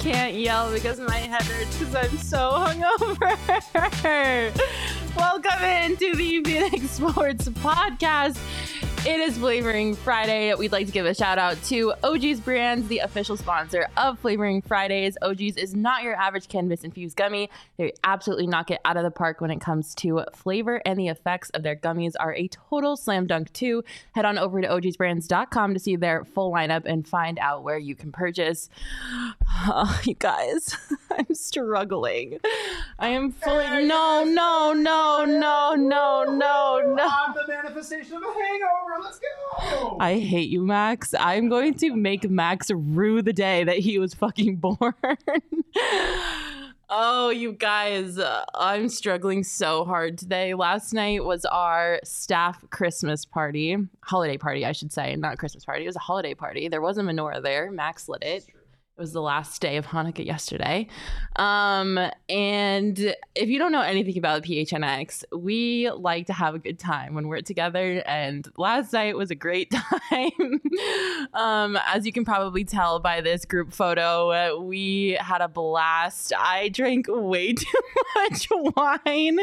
[0.00, 3.36] Can't yell because my head hurts because I'm so hungover.
[5.16, 8.38] Welcome into the Phoenix Sports Podcast.
[9.06, 10.54] It is Flavoring Friday.
[10.54, 14.60] We'd like to give a shout out to OG's Brands, the official sponsor of Flavoring
[14.60, 15.16] Fridays.
[15.22, 17.48] OG's is not your average cannabis infused gummy.
[17.78, 21.08] They absolutely knock it out of the park when it comes to flavor, and the
[21.08, 23.84] effects of their gummies are a total slam dunk, too.
[24.14, 27.94] Head on over to ogsbrands.com to see their full lineup and find out where you
[27.94, 28.68] can purchase.
[29.66, 30.76] Oh, you guys,
[31.10, 32.38] I'm struggling.
[32.98, 33.64] I am fully.
[33.64, 37.08] No, no, no, no, no, no, no.
[37.10, 38.89] I'm the manifestation of a hangover.
[39.02, 39.96] Let's go.
[40.00, 41.14] I hate you, Max.
[41.18, 44.94] I'm going to make Max rue the day that he was fucking born.
[46.88, 50.54] oh, you guys, uh, I'm struggling so hard today.
[50.54, 55.84] Last night was our staff Christmas party, holiday party, I should say, not Christmas party.
[55.84, 56.68] It was a holiday party.
[56.68, 57.70] There was a menorah there.
[57.70, 58.46] Max lit it.
[59.00, 60.86] It was the last day of Hanukkah yesterday.
[61.36, 66.78] Um, and if you don't know anything about PHNX, we like to have a good
[66.78, 68.02] time when we're together.
[68.04, 69.70] And last night was a great
[70.10, 70.60] time.
[71.32, 76.34] um, as you can probably tell by this group photo, uh, we had a blast.
[76.38, 77.66] I drank way too
[78.16, 79.38] much wine.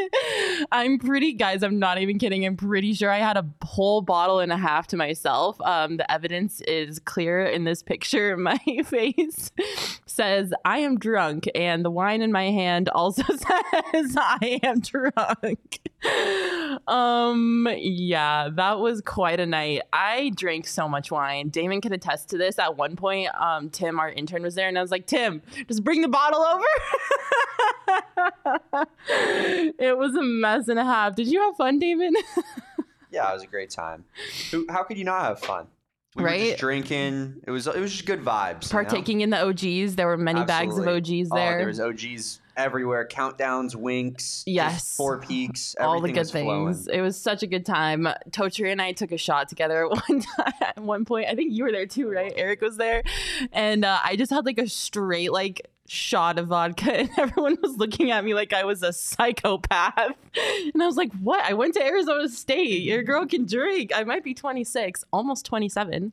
[0.70, 2.46] I'm pretty, guys, I'm not even kidding.
[2.46, 5.60] I'm pretty sure I had a whole bottle and a half to myself.
[5.62, 8.34] Um, the evidence is clear in this picture.
[8.34, 9.47] In my face
[10.06, 15.80] says, I am drunk, and the wine in my hand also says, I am drunk.
[16.88, 19.82] um, yeah, that was quite a night.
[19.92, 21.48] I drank so much wine.
[21.48, 22.58] Damon can attest to this.
[22.58, 25.84] At one point, um, Tim, our intern, was there, and I was like, Tim, just
[25.84, 26.64] bring the bottle over.
[29.78, 31.16] it was a mess and a half.
[31.16, 32.14] Did you have fun, Damon?
[33.10, 34.04] Yeah, it was a great time.
[34.68, 35.68] How could you not have fun?
[36.18, 36.48] We were Right?
[36.48, 37.40] just drinking.
[37.46, 38.70] It was it was just good vibes.
[38.72, 38.84] you know?
[38.84, 39.94] Partaking in the OGs.
[39.96, 41.20] There were many bags of Absolutely.
[41.22, 41.58] OGs Oh, there.
[41.58, 43.06] there was OGs everywhere.
[43.06, 44.42] Countdowns, winks.
[44.46, 44.96] Yes.
[44.96, 45.76] Four peaks.
[45.78, 46.74] all the good was flowing.
[46.74, 46.88] things.
[46.88, 48.08] It was such a good time.
[48.30, 50.52] Totri and I took a shot together at one time.
[50.60, 52.32] At one point, I think you were there too, right?
[52.36, 53.02] Eric was there,
[53.52, 57.76] and uh, I just had like a straight like shot of vodka, and everyone was
[57.76, 60.16] looking at me like I was a psychopath.
[60.72, 61.44] And I was like, "What?
[61.44, 62.82] I went to Arizona State.
[62.82, 63.90] Your girl can drink.
[63.94, 66.12] I might be 26, almost 27."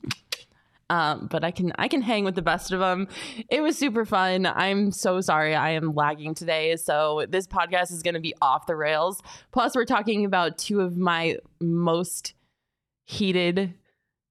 [0.90, 3.08] um, but I can I can hang with the best of them.
[3.50, 4.46] It was super fun.
[4.46, 8.68] I'm so sorry I am lagging today, so this podcast is going to be off
[8.68, 9.22] the rails.
[9.52, 12.34] Plus, we're talking about two of my most
[13.06, 13.74] heated,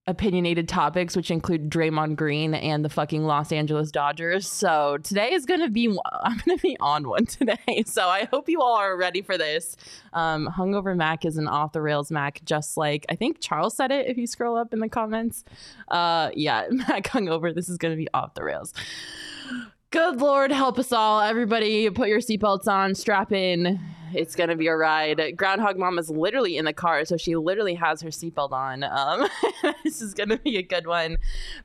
[0.07, 4.47] opinionated topics, which include Draymond Green and the fucking Los Angeles Dodgers.
[4.47, 5.89] So today is to be
[6.23, 7.55] I'm to be on one today.
[7.87, 9.77] So I hope you all are ready for this.
[10.13, 13.91] Um, Hungover Mac is an off the rails Mac, just like I think Charles said
[13.91, 14.07] it.
[14.07, 15.45] If you scroll up in the comments,
[15.89, 17.55] uh, yeah, Mac Hungover.
[17.55, 18.73] This is to be off the rails.
[19.91, 21.21] Good Lord, help us all.
[21.21, 23.79] Everybody, put your seatbelts on, strap in.
[24.15, 25.37] It's to be a ride.
[25.37, 28.85] Groundhog Mom is literally in the car, so she literally has her seatbelt on.
[28.85, 29.29] Um,
[29.85, 31.19] this is to be a good one.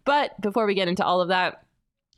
[0.06, 1.64] But before we get into all of that,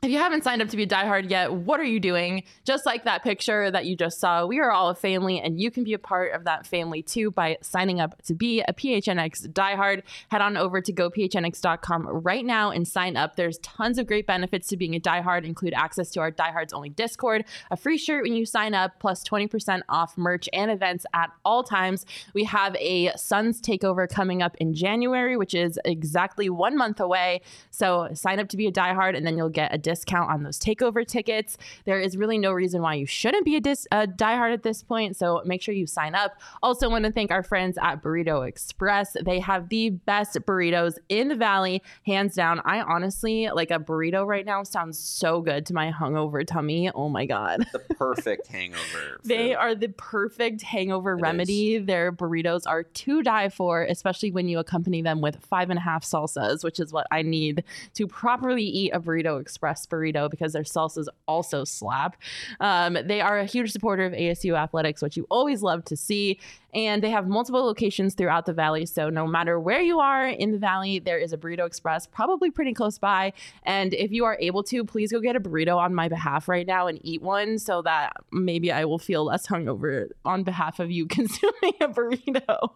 [0.04, 2.42] if you haven't signed up to be a diehard yet, what are you doing?
[2.66, 5.70] Just like that picture that you just saw, we are all a family, and you
[5.70, 9.50] can be a part of that family too by signing up to be a PHNX
[9.50, 10.02] diehard.
[10.30, 13.36] Head on over to gophnx.com right now and sign up.
[13.36, 16.90] There's tons of great benefits to being a diehard, include access to our diehards only
[16.90, 21.30] Discord, a free shirt when you sign up, plus 20% off merch and events at
[21.46, 22.08] all times.
[22.34, 27.42] We have a Suns takeover coming up in January, which is exactly one month away.
[27.70, 30.60] So sign up to be a diehard, and then you'll get a discount on those
[30.60, 31.58] takeover tickets.
[31.86, 34.84] There is really no reason why you shouldn't be a, dis- a diehard at this
[34.84, 35.18] point.
[35.18, 36.40] So make sure you sign up.
[36.64, 39.16] Also, want to thank our friends at Burrito Express.
[39.24, 42.62] They have the best burritos in the valley, hands down.
[42.64, 46.90] I honestly like a burrito right now sounds so good to my hungover tummy.
[46.94, 47.66] Oh my god.
[47.72, 49.20] The perfect hangover.
[49.24, 51.78] They are the perfect hangover It remedy.
[51.78, 55.82] Their burritos are to die for, especially when you accompany them with five and a
[55.82, 57.64] half salsas, which is what I need
[57.96, 62.18] to properly eat a Burrito Express burrito because their salsas also slap.
[62.60, 66.40] Um, they are a huge supporter of ASU athletics, which you always love to see.
[66.74, 68.86] And they have multiple locations throughout the valley.
[68.86, 72.50] So no matter where you are in the valley, there is a Burrito Express, probably
[72.50, 73.34] pretty close by.
[73.64, 76.66] And if you are able to, please go get a burrito on my behalf right
[76.66, 80.90] now and eat one so that maybe I will feel less hungover on behalf of
[80.90, 82.70] you consuming a burrito.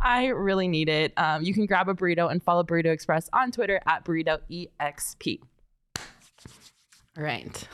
[0.00, 1.12] I really need it.
[1.16, 5.40] Um, you can grab a burrito and follow Burrito Express on Twitter at burritoexp.
[7.16, 7.66] Right.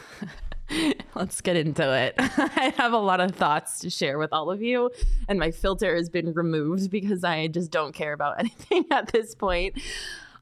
[1.14, 2.14] Let's get into it.
[2.18, 4.90] I have a lot of thoughts to share with all of you,
[5.28, 9.34] and my filter has been removed because I just don't care about anything at this
[9.34, 9.78] point.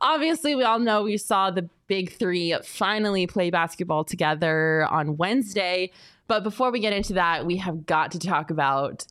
[0.00, 5.90] Obviously, we all know we saw the big three finally play basketball together on Wednesday.
[6.26, 9.04] But before we get into that, we have got to talk about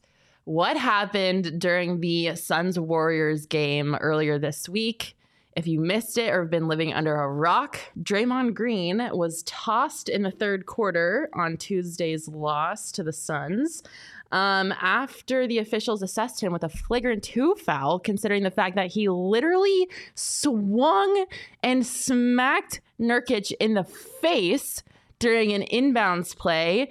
[0.45, 5.15] what happened during the Suns Warriors game earlier this week.
[5.59, 10.07] If you missed it or have been living under a rock, Draymond Green was tossed
[10.07, 13.83] in the third quarter on Tuesday's loss to the Suns
[14.31, 18.94] um, after the officials assessed him with a flagrant two foul, considering the fact that
[18.94, 21.25] he literally swung
[21.61, 24.81] and smacked Nurkic in the face
[25.19, 26.89] during an inbounds play.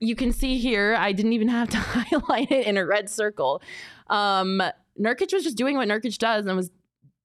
[0.00, 3.60] You can see here, I didn't even have to highlight it in a red circle.
[4.06, 4.62] Um,
[4.98, 6.70] Nurkic was just doing what Nurkic does and was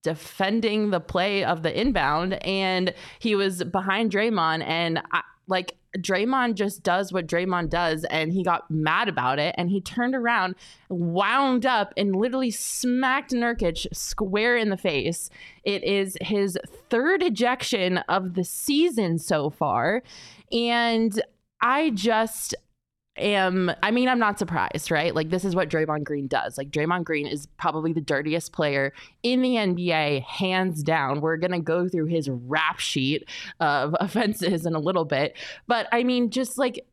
[0.03, 6.55] defending the play of the inbound and he was behind Draymond and I, like Draymond
[6.55, 10.55] just does what Draymond does and he got mad about it and he turned around,
[10.89, 15.29] wound up and literally smacked Nurkic square in the face.
[15.63, 16.57] It is his
[16.89, 20.03] third ejection of the season so far
[20.51, 21.21] and
[21.61, 22.55] I just
[23.17, 25.13] am I mean, I'm not surprised, right?
[25.13, 26.57] Like this is what Draymond Green does.
[26.57, 31.21] Like Draymond Green is probably the dirtiest player in the NBA, hands down.
[31.21, 33.27] We're gonna go through his rap sheet
[33.59, 35.37] of offenses in a little bit.
[35.67, 36.85] But I mean, just like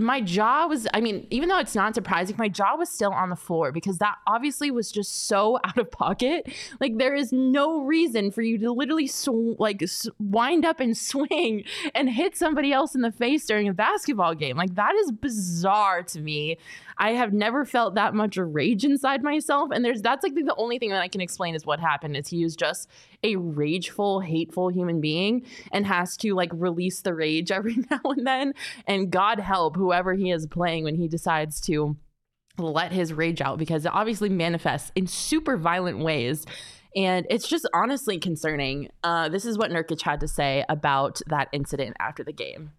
[0.00, 3.30] my jaw was i mean even though it's not surprising my jaw was still on
[3.30, 6.52] the floor because that obviously was just so out of pocket.
[6.80, 9.82] Like there is no reason for you to literally sw- like
[10.18, 11.64] wind up and swing
[11.94, 14.56] and hit somebody else in the face during a basketball game.
[14.56, 16.58] Like that is bizarre to me
[16.98, 20.78] i have never felt that much rage inside myself and there's that's like the only
[20.78, 22.88] thing that i can explain is what happened is he was just
[23.22, 28.26] a rageful hateful human being and has to like release the rage every now and
[28.26, 28.52] then
[28.86, 31.96] and god help whoever he is playing when he decides to
[32.58, 36.44] let his rage out because it obviously manifests in super violent ways
[36.96, 41.48] and it's just honestly concerning uh, this is what Nurkic had to say about that
[41.52, 42.72] incident after the game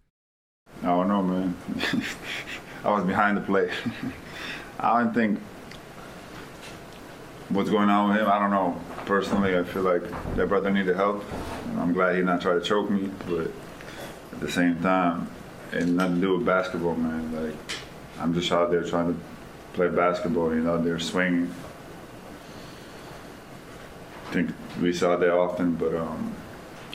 [0.82, 1.56] I don't know, man.
[2.84, 3.70] I was behind the play.
[4.80, 5.38] I don't think
[7.50, 8.28] what's going on with him.
[8.28, 8.80] I don't know.
[9.04, 10.02] Personally, I feel like
[10.36, 11.24] that brother needed help.
[11.76, 13.50] I'm glad he not try to choke me, but
[14.32, 15.28] at the same time,
[15.72, 17.44] it nothing to do with basketball, man.
[17.44, 17.56] Like
[18.18, 19.20] I'm just out there trying to
[19.74, 20.54] play basketball.
[20.54, 21.52] You know, they're swinging.
[24.28, 26.34] I think we saw that often, but um,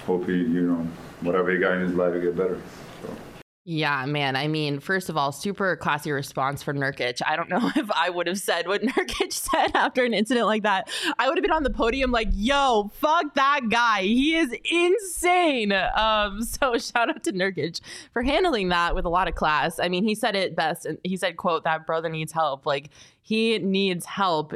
[0.06, 0.88] hope he, you know,
[1.22, 2.62] whatever he got in his life, he get better.
[3.02, 3.35] So.
[3.68, 4.36] Yeah, man.
[4.36, 7.20] I mean, first of all, super classy response from Nurkic.
[7.26, 10.62] I don't know if I would have said what Nurkic said after an incident like
[10.64, 10.88] that.
[11.18, 14.04] I would have been on the podium like, "Yo, fuck that guy.
[14.04, 17.82] He is insane." Um, so shout out to Nurkic
[18.14, 19.80] for handling that with a lot of class.
[19.80, 20.86] I mean, he said it best.
[20.86, 22.68] And he said, "quote That brother needs help.
[22.68, 22.92] Like
[23.24, 24.54] he needs help."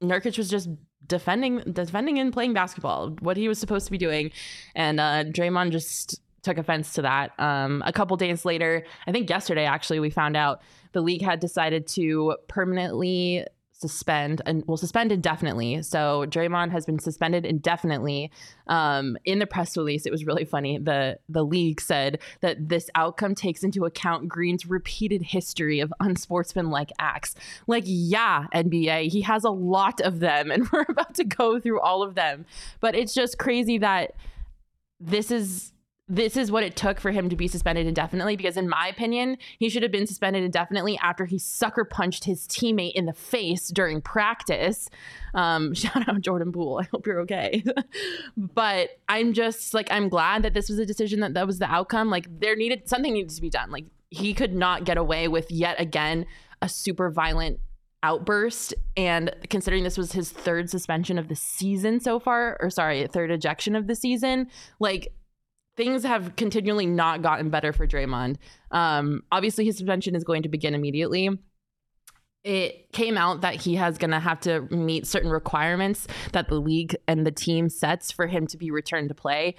[0.00, 0.68] Nurkic was just
[1.08, 4.30] defending, defending and playing basketball, what he was supposed to be doing,
[4.76, 7.32] and uh, Draymond just took offense to that.
[7.38, 11.40] Um, a couple days later, I think yesterday actually, we found out the league had
[11.40, 13.46] decided to permanently
[13.76, 15.82] suspend and will suspend indefinitely.
[15.82, 18.30] So Draymond has been suspended indefinitely.
[18.66, 20.78] Um, in the press release, it was really funny.
[20.78, 26.92] the The league said that this outcome takes into account Green's repeated history of unsportsmanlike
[26.98, 27.34] acts.
[27.66, 31.80] Like, yeah, NBA, he has a lot of them, and we're about to go through
[31.80, 32.46] all of them.
[32.80, 34.14] But it's just crazy that
[34.98, 35.73] this is
[36.06, 39.38] this is what it took for him to be suspended indefinitely because in my opinion
[39.58, 43.68] he should have been suspended indefinitely after he sucker punched his teammate in the face
[43.68, 44.88] during practice.
[45.32, 46.80] Um, shout out jordan poole.
[46.82, 47.64] I hope you're okay.
[48.36, 51.70] But i'm just like i'm glad that this was a decision that that was the
[51.70, 52.10] outcome.
[52.10, 53.70] Like there needed something needed to be done.
[53.70, 56.26] Like he could not get away with yet again
[56.60, 57.60] a super violent
[58.02, 58.74] outburst.
[58.96, 63.30] And considering this was his third suspension of the season so far or sorry third
[63.30, 65.12] ejection of the season like
[65.76, 68.36] things have continually not gotten better for Draymond.
[68.70, 71.30] Um, obviously, his suspension is going to begin immediately.
[72.44, 76.60] It came out that he has going to have to meet certain requirements that the
[76.60, 79.54] league and the team sets for him to be returned to play.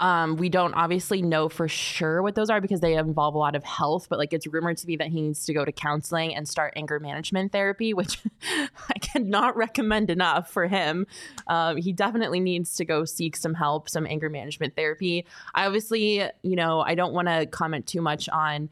[0.00, 3.56] Um, we don't obviously know for sure what those are because they involve a lot
[3.56, 6.36] of health, but like it's rumored to be that he needs to go to counseling
[6.36, 8.22] and start anger management therapy, which
[8.88, 11.06] I cannot recommend enough for him.
[11.48, 15.26] Um, he definitely needs to go seek some help, some anger management therapy.
[15.54, 18.70] I obviously, you know, I don't want to comment too much on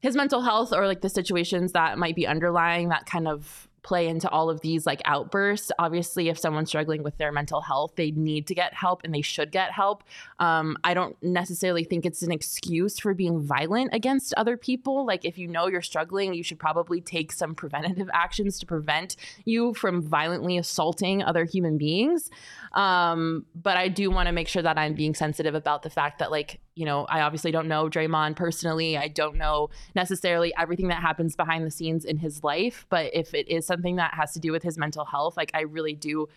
[0.00, 4.08] his mental health or like the situations that might be underlying that kind of play
[4.08, 5.70] into all of these like outbursts.
[5.78, 9.20] Obviously, if someone's struggling with their mental health, they need to get help and they
[9.20, 10.02] should get help.
[10.40, 15.06] Um, I don't necessarily think it's an excuse for being violent against other people.
[15.06, 19.16] Like, if you know you're struggling, you should probably take some preventative actions to prevent
[19.44, 22.30] you from violently assaulting other human beings.
[22.74, 26.18] Um, but I do want to make sure that I'm being sensitive about the fact
[26.18, 28.98] that, like, you know, I obviously don't know Draymond personally.
[28.98, 32.84] I don't know necessarily everything that happens behind the scenes in his life.
[32.88, 35.62] But if it is something that has to do with his mental health, like, I
[35.62, 36.28] really do.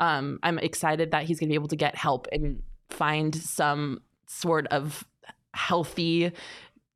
[0.00, 4.00] Um, I'm excited that he's going to be able to get help and find some
[4.26, 5.06] sort of
[5.54, 6.32] healthy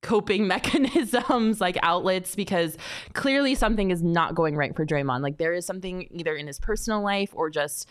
[0.03, 2.77] coping mechanisms like outlets because
[3.15, 5.23] clearly something is not going right for Draymond.
[5.23, 7.89] Like there is something either in his personal life or just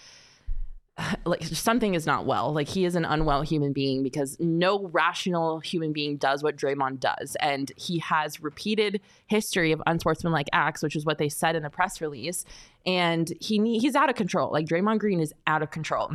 [1.26, 2.54] like something is not well.
[2.54, 7.00] Like he is an unwell human being because no rational human being does what Draymond
[7.00, 7.36] does.
[7.40, 11.70] And he has repeated history of unsportsmanlike acts, which is what they said in the
[11.70, 12.46] press release.
[12.86, 14.52] And he he's out of control.
[14.52, 16.12] Like Draymond Green is out of control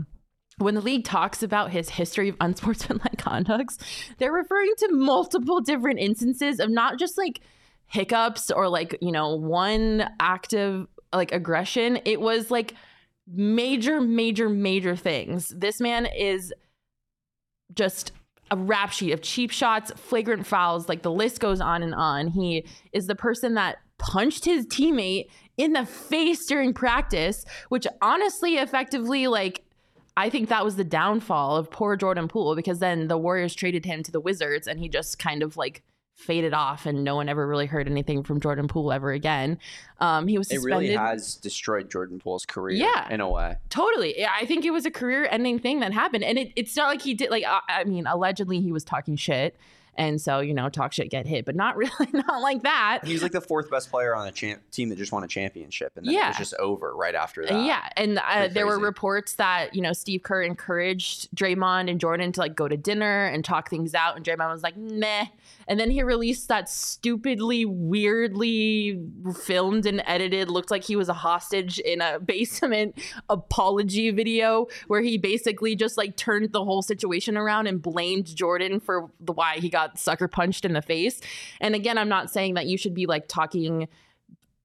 [0.59, 3.79] when the league talks about his history of unsportsmanlike conducts,
[4.19, 7.41] they're referring to multiple different instances of not just like
[7.87, 11.99] hiccups or like, you know, one active like aggression.
[12.05, 12.75] It was like
[13.26, 15.49] major, major, major things.
[15.49, 16.52] This man is
[17.75, 18.12] just
[18.50, 22.29] a rap sheet of cheap shots, flagrant fouls, like the list goes on and on.
[22.29, 28.57] He is the person that punched his teammate in the face during practice, which honestly
[28.57, 29.64] effectively like
[30.14, 33.87] I think that was the downfall of poor Jordan Poole because then the Warriors traded
[33.87, 35.83] him to the Wizards and he just kind of like
[36.23, 39.59] faded off and no one ever really heard anything from Jordan Poole ever again.
[40.00, 40.91] Um, he was suspended.
[40.91, 43.57] It really has destroyed Jordan Poole's career yeah, in a way.
[43.69, 44.19] Totally.
[44.19, 46.25] Yeah, I think it was a career ending thing that happened.
[46.25, 49.17] And it, it's not like he did like I, I mean, allegedly he was talking
[49.17, 49.57] shit
[49.95, 53.01] and so, you know, talk shit, get hit, but not really, not like that.
[53.05, 55.93] He's like the fourth best player on a champ- team that just won a championship.
[55.97, 56.27] And then yeah.
[56.27, 57.65] it was just over right after that.
[57.65, 57.89] Yeah.
[57.97, 62.41] And uh, there were reports that, you know, Steve Kerr encouraged Draymond and Jordan to
[62.41, 64.17] like go to dinner and talk things out.
[64.17, 65.27] And Draymond was like, meh.
[65.69, 69.01] And then he released that stupidly, weirdly
[69.45, 75.03] filmed and edited, looked like he was a hostage in a basement apology video where
[75.03, 79.57] he basically just like turned the whole situation around and blamed Jordan for the why
[79.59, 81.21] he got got sucker punched in the face.
[81.61, 83.89] And again, I'm not saying that you should be like talking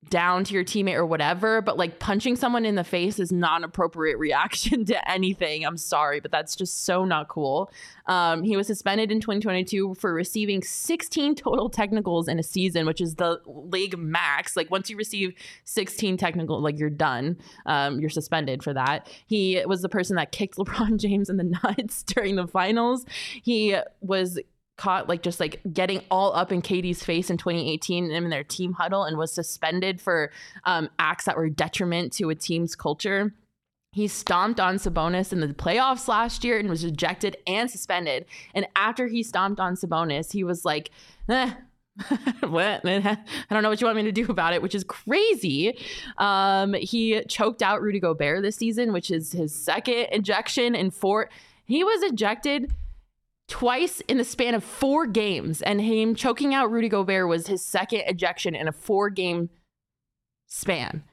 [0.10, 3.58] down to your teammate or whatever, but like punching someone in the face is not
[3.58, 5.66] an appropriate reaction to anything.
[5.66, 7.72] I'm sorry, but that's just so not cool.
[8.06, 13.02] Um, he was suspended in 2022 for receiving 16 total technicals in a season, which
[13.02, 14.56] is the league max.
[14.56, 15.34] Like once you receive
[15.66, 17.38] 16 technical, like you're done.
[17.66, 19.10] Um, you're suspended for that.
[19.26, 23.06] He was the person that kicked LeBron James in the nuts during the finals.
[23.42, 24.40] He was
[24.78, 28.74] caught like just like getting all up in Katie's face in 2018 in their team
[28.74, 30.32] huddle and was suspended for
[30.64, 33.34] um, acts that were detriment to a team's culture.
[33.92, 38.26] He stomped on Sabonis in the playoffs last year and was ejected and suspended.
[38.54, 40.92] And after he stomped on Sabonis, he was like,
[41.30, 41.54] eh,
[42.42, 42.86] what?
[42.86, 43.18] I
[43.50, 45.80] don't know what you want me to do about it, which is crazy.
[46.20, 51.30] Um, he choked out Rudy Gobert this season, which is his second ejection in four.
[51.66, 52.72] He was ejected
[53.48, 57.64] twice in the span of four games, and him choking out Rudy Gobert was his
[57.64, 59.50] second ejection in a four game
[60.48, 61.04] span.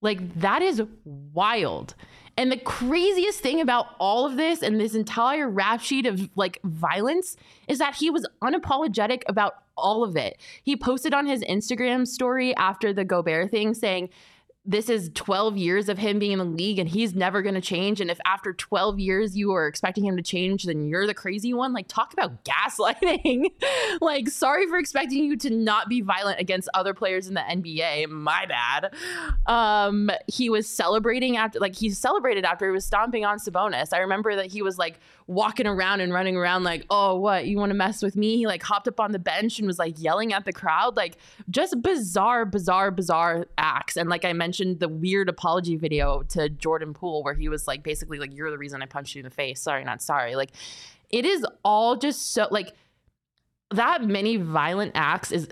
[0.00, 1.94] Like, that is wild.
[2.36, 6.60] And the craziest thing about all of this and this entire rap sheet of like
[6.62, 10.38] violence is that he was unapologetic about all of it.
[10.62, 14.10] He posted on his Instagram story after the Gobert thing saying,
[14.68, 17.60] this is 12 years of him being in the league and he's never going to
[17.60, 18.02] change.
[18.02, 21.54] And if after 12 years you are expecting him to change, then you're the crazy
[21.54, 21.72] one.
[21.72, 23.46] Like, talk about gaslighting.
[24.02, 28.10] like, sorry for expecting you to not be violent against other players in the NBA.
[28.10, 28.94] My bad.
[29.46, 33.94] Um, he was celebrating after, like, he celebrated after he was stomping on Sabonis.
[33.94, 37.46] I remember that he was like walking around and running around, like, oh, what?
[37.46, 38.36] You want to mess with me?
[38.36, 40.94] He like hopped up on the bench and was like yelling at the crowd.
[40.94, 41.16] Like,
[41.48, 43.96] just bizarre, bizarre, bizarre acts.
[43.96, 47.66] And like I mentioned, mentioned the weird apology video to Jordan Poole where he was
[47.66, 49.60] like basically like you're the reason I punched you in the face.
[49.60, 50.34] Sorry, not sorry.
[50.34, 50.50] Like
[51.10, 52.74] it is all just so like
[53.70, 55.48] that many violent acts is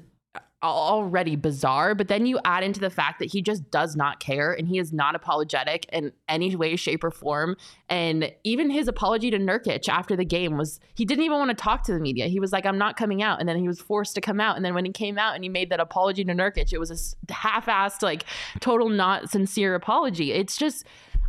[0.66, 4.52] already bizarre, but then you add into the fact that he just does not care
[4.52, 7.56] and he is not apologetic in any way, shape, or form.
[7.88, 11.54] And even his apology to Nurkic after the game was he didn't even want to
[11.54, 12.26] talk to the media.
[12.26, 13.40] He was like, I'm not coming out.
[13.40, 14.56] And then he was forced to come out.
[14.56, 17.16] And then when he came out and he made that apology to Nurkic, it was
[17.28, 18.24] a half assed, like
[18.60, 20.32] total not sincere apology.
[20.32, 20.86] It's just,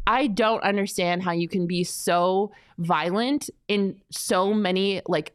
[0.08, 5.34] I don't understand how you can be so violent in so many like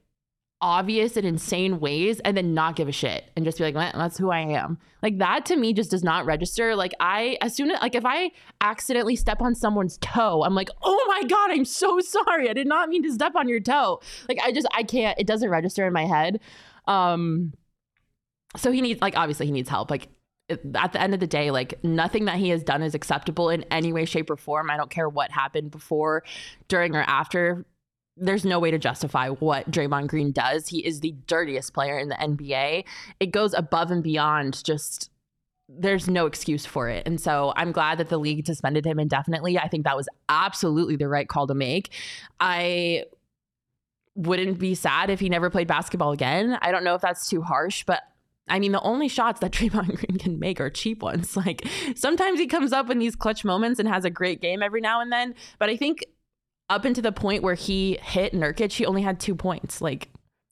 [0.63, 4.17] obvious and insane ways and then not give a shit and just be like that's
[4.17, 4.79] who i am.
[5.03, 6.77] Like that to me just does not register.
[6.77, 10.71] Like i as soon as like if i accidentally step on someone's toe i'm like
[10.83, 12.49] oh my god i'm so sorry.
[12.49, 14.01] I did not mean to step on your toe.
[14.29, 16.41] Like i just i can't it doesn't register in my head.
[16.87, 17.53] Um
[18.57, 19.91] so he needs like obviously he needs help.
[19.91, 20.09] Like
[20.51, 23.65] at the end of the day, like nothing that he has done is acceptable in
[23.71, 24.71] any way, shape, or form.
[24.71, 26.25] I don't care what happened before,
[26.69, 27.65] during, or after
[28.17, 30.69] there's no way to justify what Draymond Green does.
[30.69, 32.85] He is the dirtiest player in the NBA.
[33.21, 35.11] It goes above and beyond just
[35.69, 37.07] there's no excuse for it.
[37.07, 39.59] And so I'm glad that the league suspended him indefinitely.
[39.59, 41.91] I think that was absolutely the right call to make.
[42.41, 43.05] I
[44.15, 46.59] wouldn't be sad if he never played basketball again.
[46.61, 48.03] I don't know if that's too harsh, but
[48.49, 51.37] I mean, the only shots that Draymond Green can make are cheap ones.
[51.37, 54.81] Like sometimes he comes up in these clutch moments and has a great game every
[54.81, 55.35] now and then.
[55.59, 56.05] But I think
[56.73, 59.83] up into the point where he hit Nurkic, he only had two points.
[59.83, 60.09] Like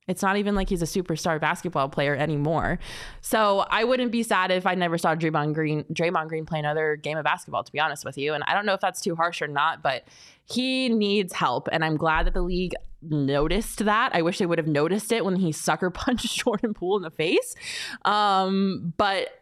[0.06, 2.78] it's not even like he's a superstar basketball player anymore.
[3.20, 6.96] So I wouldn't be sad if I never saw Draymond Green, Draymond Green play another
[6.96, 8.34] game of basketball, to be honest with you.
[8.34, 10.04] And I don't know if that's too harsh or not, but
[10.44, 11.68] he needs help.
[11.72, 14.14] And I'm glad that the league noticed that.
[14.14, 17.10] I wish they would have noticed it when he sucker punched Jordan Poole in the
[17.10, 17.54] face.
[18.04, 19.39] Um, but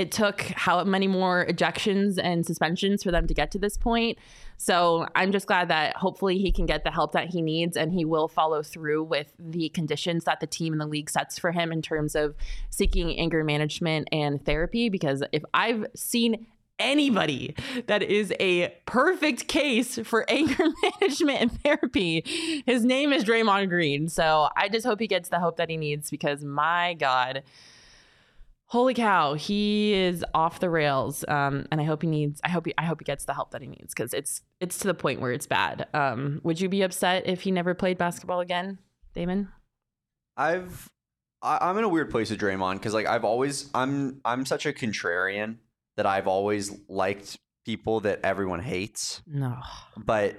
[0.00, 4.16] it took how many more ejections and suspensions for them to get to this point.
[4.56, 7.92] So I'm just glad that hopefully he can get the help that he needs and
[7.92, 11.52] he will follow through with the conditions that the team and the league sets for
[11.52, 12.34] him in terms of
[12.70, 14.88] seeking anger management and therapy.
[14.88, 16.46] Because if I've seen
[16.78, 17.54] anybody
[17.88, 22.22] that is a perfect case for anger management and therapy.
[22.64, 24.08] His name is Draymond Green.
[24.08, 27.42] So I just hope he gets the help that he needs because my God,
[28.70, 31.24] holy cow, he is off the rails.
[31.26, 32.40] Um, and I hope he needs.
[32.42, 32.74] I hope he.
[32.78, 35.20] I hope he gets the help that he needs because it's it's to the point
[35.20, 35.88] where it's bad.
[35.92, 38.78] Um, would you be upset if he never played basketball again,
[39.14, 39.48] Damon?
[40.36, 40.88] I've
[41.42, 44.66] I, I'm in a weird place with Draymond because like I've always I'm I'm such
[44.66, 45.56] a contrarian
[45.96, 49.20] that I've always liked people that everyone hates.
[49.26, 49.56] No,
[49.96, 50.36] but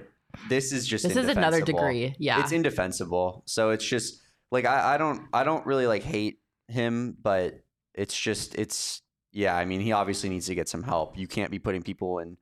[0.48, 2.14] this is just this is another degree.
[2.18, 3.42] Yeah, it's indefensible.
[3.46, 7.60] So it's just like I, I don't I don't really like hate him, but
[7.94, 9.02] it's just it's
[9.32, 9.56] yeah.
[9.56, 11.16] I mean, he obviously needs to get some help.
[11.18, 12.36] You can't be putting people in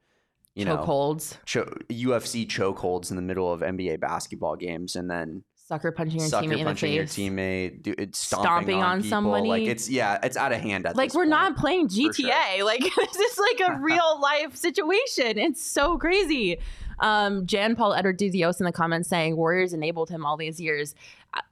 [0.55, 5.45] you know chokeholds, cho- UFC chokeholds in the middle of NBA basketball games, and then
[5.55, 7.31] sucker punching your sucker teammate punching in your the face.
[7.31, 9.09] teammate, do, it's stomping, Stomping on, on people.
[9.11, 9.49] somebody.
[9.49, 11.31] Like it's yeah, it's out of hand at like we're point.
[11.31, 12.13] not playing for sure.
[12.13, 12.65] GTA.
[12.65, 15.39] Like this is like a real life situation.
[15.39, 16.59] It's so crazy.
[16.99, 20.95] Um, Jan Paul Edward Dios in the comments saying Warriors enabled him all these years.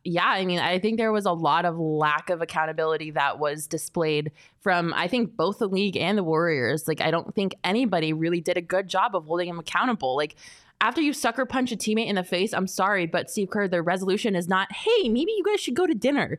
[0.04, 3.66] Yeah, I mean, I think there was a lot of lack of accountability that was
[3.66, 6.88] displayed from I think both the league and the Warriors.
[6.88, 10.16] Like I don't think anybody really did a good job of holding him accountable.
[10.16, 10.34] Like
[10.80, 13.82] after you sucker punch a teammate in the face, I'm sorry, but Steve Kerr, the
[13.82, 16.38] resolution is not, hey, maybe you guys should go to dinner.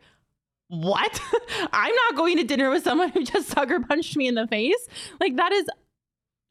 [0.69, 1.21] What?
[1.73, 4.87] I'm not going to dinner with someone who just sucker punched me in the face.
[5.19, 5.65] Like, that is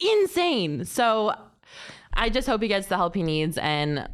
[0.00, 0.84] insane.
[0.84, 1.32] So
[2.12, 3.56] I just hope he gets the help he needs.
[3.58, 4.08] And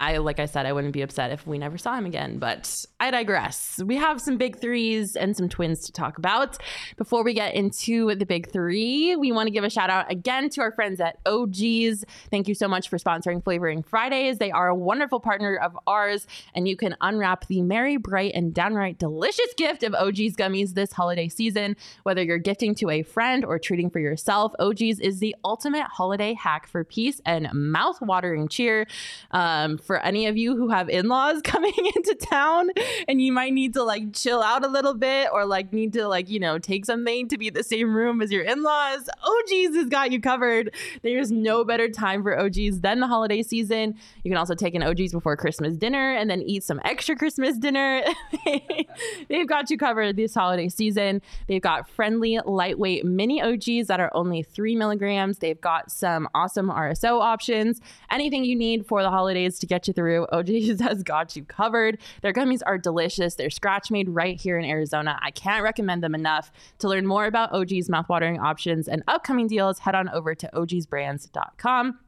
[0.00, 2.86] I, like I said, I wouldn't be upset if we never saw him again, but
[3.00, 3.80] I digress.
[3.84, 6.56] We have some big threes and some twins to talk about.
[6.96, 10.50] Before we get into the big three, we want to give a shout out again
[10.50, 12.04] to our friends at OG's.
[12.30, 14.38] Thank you so much for sponsoring Flavoring Fridays.
[14.38, 18.54] They are a wonderful partner of ours, and you can unwrap the merry, bright, and
[18.54, 21.76] downright delicious gift of OG's gummies this holiday season.
[22.04, 26.34] Whether you're gifting to a friend or treating for yourself, OG's is the ultimate holiday
[26.34, 28.86] hack for peace and mouth-watering cheer.
[29.32, 32.68] Um, for any of you who have in-laws coming into town
[33.08, 36.06] and you might need to like chill out a little bit or like need to
[36.06, 39.88] like, you know, take something to be the same room as your in-laws, OG's has
[39.88, 40.74] got you covered.
[41.02, 43.94] There's no better time for OG's than the holiday season.
[44.22, 47.56] You can also take an OG's before Christmas dinner and then eat some extra Christmas
[47.56, 48.02] dinner.
[49.28, 51.22] They've got you covered this holiday season.
[51.46, 55.38] They've got friendly, lightweight mini OGs that are only three milligrams.
[55.38, 57.80] They've got some awesome RSO options.
[58.10, 61.98] Anything you need for the holidays to get you through, OGs has got you covered.
[62.22, 63.34] Their gummies are delicious.
[63.34, 65.18] They're scratch made right here in Arizona.
[65.22, 66.50] I can't recommend them enough.
[66.78, 71.98] To learn more about OG's mouthwatering options and upcoming deals, head on over to ogsbrands.com.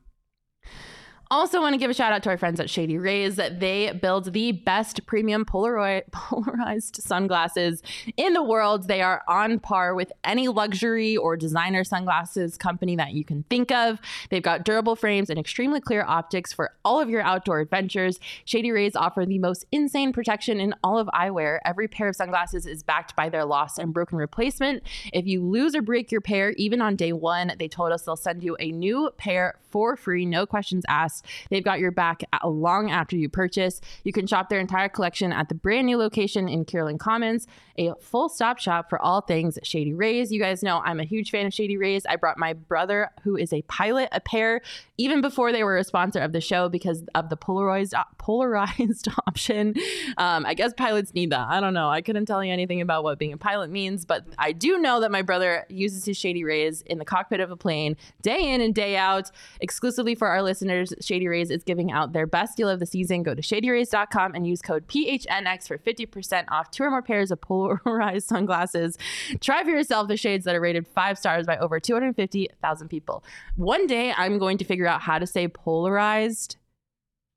[1.32, 3.36] Also, want to give a shout out to our friends at Shady Rays.
[3.36, 7.84] They build the best premium Polaroid polarized sunglasses
[8.16, 8.88] in the world.
[8.88, 13.70] They are on par with any luxury or designer sunglasses company that you can think
[13.70, 14.00] of.
[14.30, 18.18] They've got durable frames and extremely clear optics for all of your outdoor adventures.
[18.44, 21.60] Shady Rays offer the most insane protection in all of eyewear.
[21.64, 24.82] Every pair of sunglasses is backed by their lost and broken replacement.
[25.12, 28.16] If you lose or break your pair, even on day one, they told us they'll
[28.16, 31.19] send you a new pair for free, no questions asked.
[31.50, 33.80] They've got your back long after you purchase.
[34.04, 37.46] You can shop their entire collection at the brand new location in Kierland Commons,
[37.78, 40.32] a full stop shop for all things Shady Rays.
[40.32, 42.04] You guys know I'm a huge fan of Shady Rays.
[42.06, 44.60] I brought my brother, who is a pilot, a pair
[44.98, 49.74] even before they were a sponsor of the show because of the polarized polarized option.
[50.18, 51.48] Um, I guess pilots need that.
[51.48, 51.88] I don't know.
[51.88, 55.00] I couldn't tell you anything about what being a pilot means, but I do know
[55.00, 58.60] that my brother uses his Shady Rays in the cockpit of a plane day in
[58.60, 59.30] and day out
[59.60, 63.24] exclusively for our listeners, Shady Rays is giving out their best deal of the season.
[63.24, 67.40] Go to shadyrays.com and use code PHNX for 50% off two or more pairs of
[67.40, 68.96] polarized sunglasses.
[69.40, 73.24] Try for yourself the shades that are rated five stars by over 250,000 people.
[73.56, 76.58] One day I'm going to figure out how to say polarized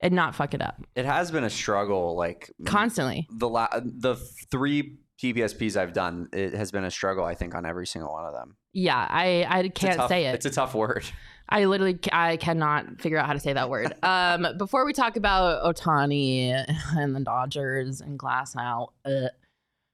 [0.01, 0.83] and not fuck it up.
[0.95, 3.27] It has been a struggle, like constantly.
[3.31, 4.17] The la- the
[4.51, 7.25] three PPSPs I've done, it has been a struggle.
[7.25, 8.55] I think on every single one of them.
[8.73, 10.35] Yeah, I I can't tough, say it.
[10.35, 11.05] It's a tough word.
[11.53, 13.93] I literally I cannot figure out how to say that word.
[14.03, 16.65] Um, before we talk about Ohtani
[16.97, 19.27] and the Dodgers and Glasnow, uh,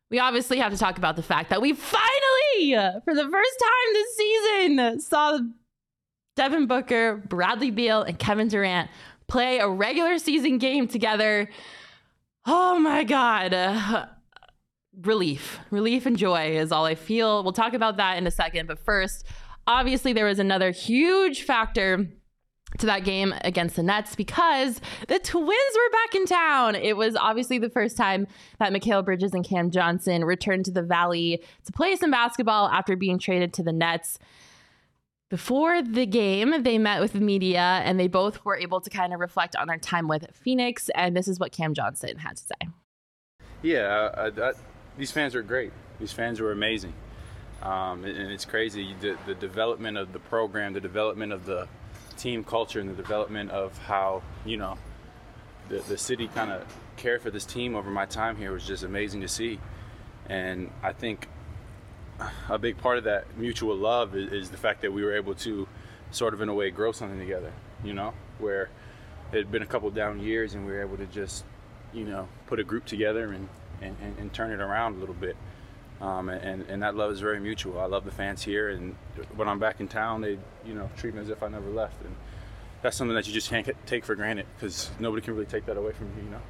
[0.09, 3.93] we obviously have to talk about the fact that we finally, for the first time
[3.93, 5.39] this season, saw
[6.35, 8.89] Devin Booker, Bradley Beal, and Kevin Durant
[9.27, 11.49] play a regular season game together.
[12.45, 14.09] Oh my god.
[15.01, 17.43] relief, relief and joy is all I feel.
[17.43, 19.25] We'll talk about that in a second, but first,
[19.69, 22.07] obviously there was another huge factor
[22.79, 26.75] to that game against the Nets because the Twins were back in town.
[26.75, 28.27] It was obviously the first time
[28.59, 32.95] that Mikal Bridges and Cam Johnson returned to the Valley to play some basketball after
[32.95, 34.19] being traded to the Nets.
[35.29, 39.13] Before the game, they met with the media and they both were able to kind
[39.13, 40.89] of reflect on their time with Phoenix.
[40.95, 42.69] And this is what Cam Johnson had to say.
[43.61, 44.53] Yeah, I, I,
[44.97, 45.71] these fans are great.
[45.99, 46.93] These fans are amazing.
[47.61, 51.67] Um, and, it's crazy the, the development of the program, the development of the
[52.17, 54.77] team culture, and the development of how, you know,
[55.67, 56.63] the, the city kind of
[56.97, 59.59] cared for this team over my time here was just amazing to see.
[60.27, 61.27] And I think
[62.49, 65.35] a big part of that mutual love is, is, the fact that we were able
[65.35, 65.67] to
[66.11, 67.51] sort of in a way grow something together
[67.83, 68.69] you know where
[69.31, 71.45] it had been a couple down years and we were able to just
[71.93, 73.47] you know put a group together and
[73.81, 75.37] and, and, and turn it around a little bit
[76.01, 78.95] um, and, and that love is very mutual i love the fans here and
[79.35, 82.01] when i'm back in town they you know treat me as if i never left
[82.03, 82.15] and
[82.81, 85.77] that's something that you just can't take for granted because nobody can really take that
[85.77, 86.41] away from you you know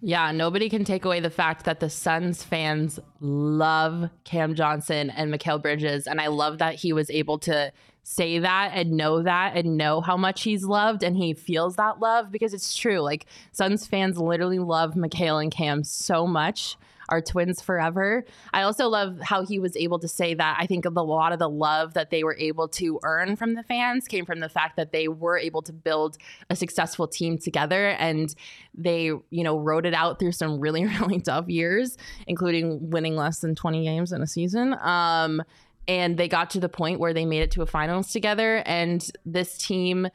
[0.00, 5.32] yeah, nobody can take away the fact that the Suns fans love Cam Johnson and
[5.32, 6.06] Mikal Bridges.
[6.06, 7.72] And I love that he was able to
[8.08, 11.98] say that and know that and know how much he's loved and he feels that
[11.98, 13.00] love because it's true.
[13.00, 16.76] Like Suns fans literally love Mikal and Cam so much
[17.08, 18.24] are twins forever.
[18.52, 20.56] I also love how he was able to say that.
[20.60, 23.64] I think a lot of the love that they were able to earn from the
[23.64, 26.16] fans came from the fact that they were able to build
[26.48, 28.34] a successful team together and
[28.72, 31.96] they, you know, wrote it out through some really, really tough years,
[32.28, 34.74] including winning less than 20 games in a season.
[34.80, 35.42] Um,
[35.88, 39.08] and they got to the point where they made it to a finals together and
[39.24, 40.08] this team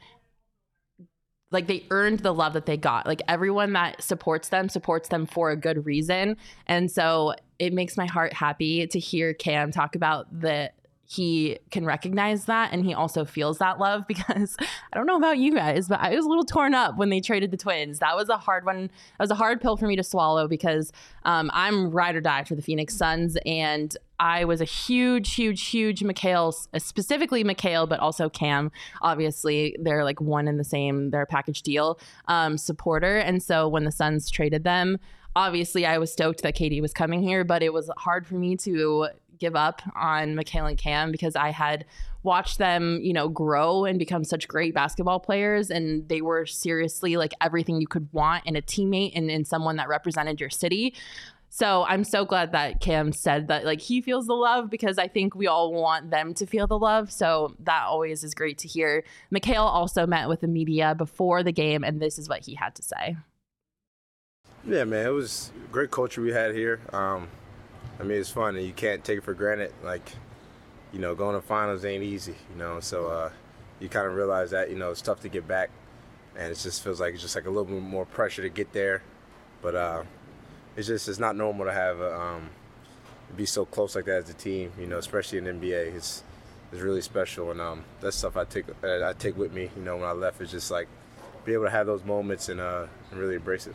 [1.50, 3.06] like they earned the love that they got.
[3.06, 6.36] Like everyone that supports them supports them for a good reason.
[6.66, 10.72] And so it makes my heart happy to hear Cam talk about the
[11.12, 14.56] he can recognize that and he also feels that love because
[14.92, 17.20] I don't know about you guys, but I was a little torn up when they
[17.20, 17.98] traded the twins.
[17.98, 18.88] That was a hard one.
[19.18, 20.92] That was a hard pill for me to swallow because
[21.24, 23.36] um, I'm ride or die for the Phoenix Suns.
[23.44, 28.70] And I was a huge, huge, huge Mikal, specifically Mikal, but also Cam.
[29.02, 31.98] Obviously, they're like one in the same, they're a package deal
[32.28, 33.18] um, supporter.
[33.18, 34.98] And so when the Suns traded them,
[35.34, 38.56] obviously I was stoked that Katie was coming here, but it was hard for me
[38.58, 39.08] to
[39.42, 41.84] give up on Mikal and Cam because I had
[42.22, 45.68] watched them, you know, grow and become such great basketball players.
[45.68, 49.76] And they were seriously like everything you could want in a teammate and in someone
[49.76, 50.94] that represented your city.
[51.48, 55.08] So I'm so glad that Cam said that like he feels the love because I
[55.08, 57.10] think we all want them to feel the love.
[57.10, 59.02] So that always is great to hear.
[59.34, 62.76] Mikal also met with the media before the game, and this is what he had
[62.76, 63.16] to say.
[64.64, 66.80] Yeah, man, it was great culture we had here.
[66.92, 67.28] Um,
[68.00, 69.72] I mean, it's fun, and you can't take it for granted.
[69.82, 70.12] Like,
[70.92, 72.80] you know, going to finals ain't easy, you know.
[72.80, 73.30] So uh,
[73.80, 75.70] you kind of realize that, you know, it's tough to get back,
[76.36, 78.72] and it just feels like it's just like a little bit more pressure to get
[78.72, 79.02] there.
[79.60, 80.02] But uh,
[80.76, 82.50] it's just it's not normal to have a, um,
[83.36, 85.94] be so close like that as a team, you know, especially in NBA.
[85.94, 86.22] It's
[86.72, 89.70] it's really special, and um, that's stuff I take I take with me.
[89.76, 90.88] You know, when I left, it's just like
[91.44, 93.74] be able to have those moments and, uh, and really embrace it.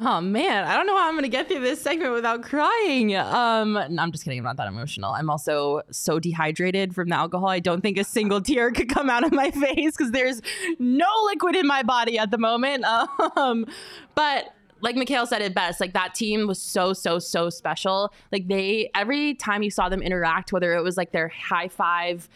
[0.00, 3.16] Oh man, I don't know how I'm gonna get through this segment without crying.
[3.16, 4.38] Um, no, I'm just kidding.
[4.38, 5.10] I'm not that emotional.
[5.10, 7.48] I'm also so dehydrated from the alcohol.
[7.48, 10.40] I don't think a single tear could come out of my face because there's
[10.78, 12.84] no liquid in my body at the moment.
[13.36, 13.66] Um,
[14.14, 18.12] but like Mikal said it best, like that team was so, so, so special.
[18.32, 22.28] Like they, every time you saw them interact, whether it was like their high five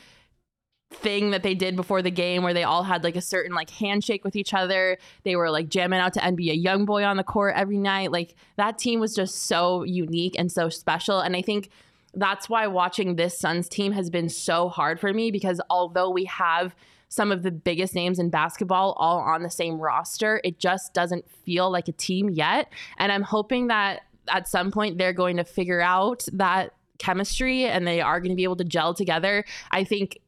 [0.95, 3.71] thing that they did before the game where they all had like a certain like
[3.71, 4.99] handshake with each other.
[5.25, 8.13] They were like jamming out to NBA Youngboy on the court every night.
[8.13, 11.21] Like that team was just so unique and so special.
[11.21, 11.71] And I think
[12.15, 16.25] that's why watching this Suns team has been so hard for me because although we
[16.27, 16.75] have
[17.09, 21.29] some of the biggest names in basketball all on the same roster, it just doesn't
[21.45, 22.73] feel like a team yet.
[22.99, 27.87] And I'm hoping that at some point they're going to figure out that chemistry and
[27.87, 29.45] they are going to be able to gel together.
[29.71, 30.21] I think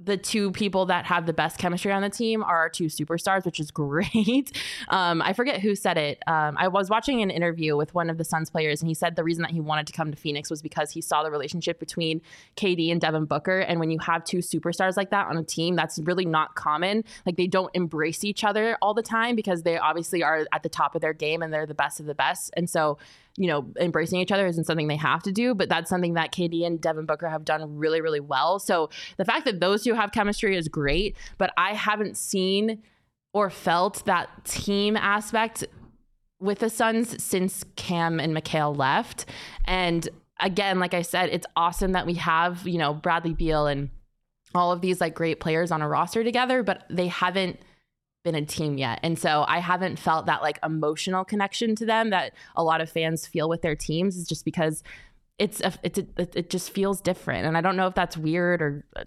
[0.00, 3.44] the two people that have the best chemistry on the team are our two superstars,
[3.44, 4.52] which is great.
[4.88, 6.22] Um, I forget who said it.
[6.26, 9.16] Um, I was watching an interview with one of the Suns players, and he said
[9.16, 11.80] the reason that he wanted to come to Phoenix was because he saw the relationship
[11.80, 12.20] between
[12.56, 13.58] KD and Devin Booker.
[13.58, 17.02] And when you have two superstars like that on a team, that's really not common.
[17.26, 20.68] Like they don't embrace each other all the time because they obviously are at the
[20.68, 22.52] top of their game and they're the best of the best.
[22.56, 22.98] And so
[23.38, 26.32] you know, embracing each other isn't something they have to do, but that's something that
[26.32, 28.58] KD and Devin Booker have done really, really well.
[28.58, 32.82] So the fact that those two have chemistry is great, but I haven't seen
[33.32, 35.64] or felt that team aspect
[36.40, 39.26] with the Suns since Cam and Mikal left.
[39.64, 40.08] And
[40.40, 43.90] again, like I said, it's awesome that we have, you know, Bradley Beal and
[44.54, 47.60] all of these like great players on a roster together, but they haven't
[48.28, 49.00] been a team yet.
[49.02, 52.90] And so I haven't felt that like emotional connection to them that a lot of
[52.90, 54.82] fans feel with their teams is just because
[55.38, 57.46] it's a, it's a, it just feels different.
[57.46, 59.04] And I don't know if that's weird or uh,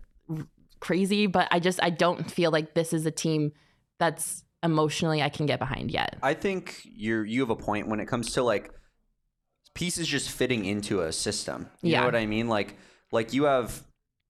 [0.79, 3.51] crazy, but I just I don't feel like this is a team
[3.99, 6.17] that's emotionally I can get behind yet.
[6.23, 8.71] I think you're you have a point when it comes to like
[9.75, 11.69] pieces just fitting into a system.
[11.81, 11.99] You Yeah.
[11.99, 12.47] know what I mean?
[12.47, 12.77] Like
[13.11, 13.83] like you have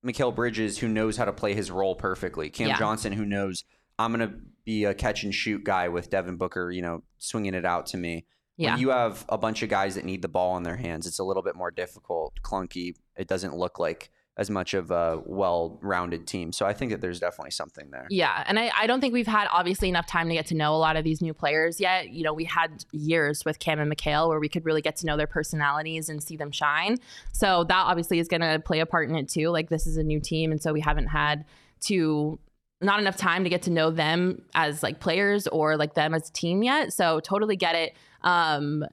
[0.06, 2.50] Mikal Bridges who knows how to play his role perfectly.
[2.50, 2.78] Cam Yeah.
[2.78, 3.64] Johnson who knows
[4.00, 4.34] I'm gonna
[4.66, 7.98] be a catch and shoot guy with Devin Booker, you know, swinging it out to
[7.98, 8.26] me.
[8.58, 8.74] Yeah.
[8.74, 11.20] When you have a bunch of guys that need the ball in their hands, it's
[11.20, 12.96] a little bit more difficult, clunky.
[13.16, 16.54] It doesn't look like as much of a well-rounded team.
[16.54, 18.08] So I think that there's definitely something there.
[18.10, 18.44] Yeah.
[18.48, 20.78] And I, I don't think we've had obviously enough time to get to know a
[20.78, 22.10] lot of these new players yet.
[22.10, 25.06] You know, we had years with Cam and Mikal where we could really get to
[25.06, 26.98] know their personalities and see them shine.
[27.34, 29.50] So that obviously is going to play a part in it too.
[29.50, 30.52] Like this is a new team.
[30.52, 31.46] And so we haven't had
[31.82, 32.40] to
[32.82, 36.30] not enough time to get to know them as like players or like them as
[36.30, 36.94] a team yet.
[36.94, 37.94] So totally get it.
[38.24, 38.86] Um,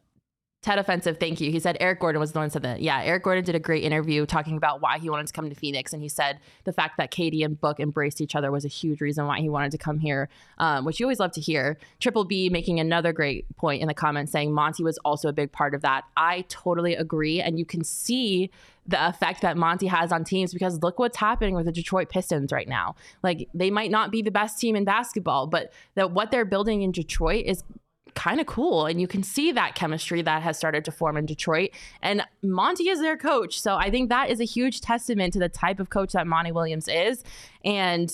[0.68, 1.50] Ted Offensive, thank you.
[1.50, 2.83] He said Eric Gordon was the one said that.
[2.83, 5.54] Yeah, Eric Gordon did a great interview talking about why he wanted to come to
[5.54, 5.94] Phoenix.
[5.94, 9.00] And he said the fact that Katie and Book embraced each other was a huge
[9.00, 10.28] reason why he wanted to come here,
[10.59, 11.78] um, which you always love to hear.
[12.00, 15.52] Triple B making another great point in the comments saying Monty was also a big
[15.52, 16.04] part of that.
[16.18, 17.40] I totally agree.
[17.40, 18.50] And you can see
[18.87, 22.52] the effect that Monty has on teams because look what's happening with the Detroit Pistons
[22.52, 22.94] right now.
[23.22, 26.83] Like they might not be the best team in basketball, but that what they're building
[26.83, 27.64] in Detroit is
[28.14, 31.27] kind of cool and you can see that chemistry that has started to form in
[31.27, 31.71] Detroit
[32.03, 35.49] and Monty is their coach so I think that is a huge testament to the
[35.49, 37.25] type of coach that Monty Williams is
[37.64, 38.11] and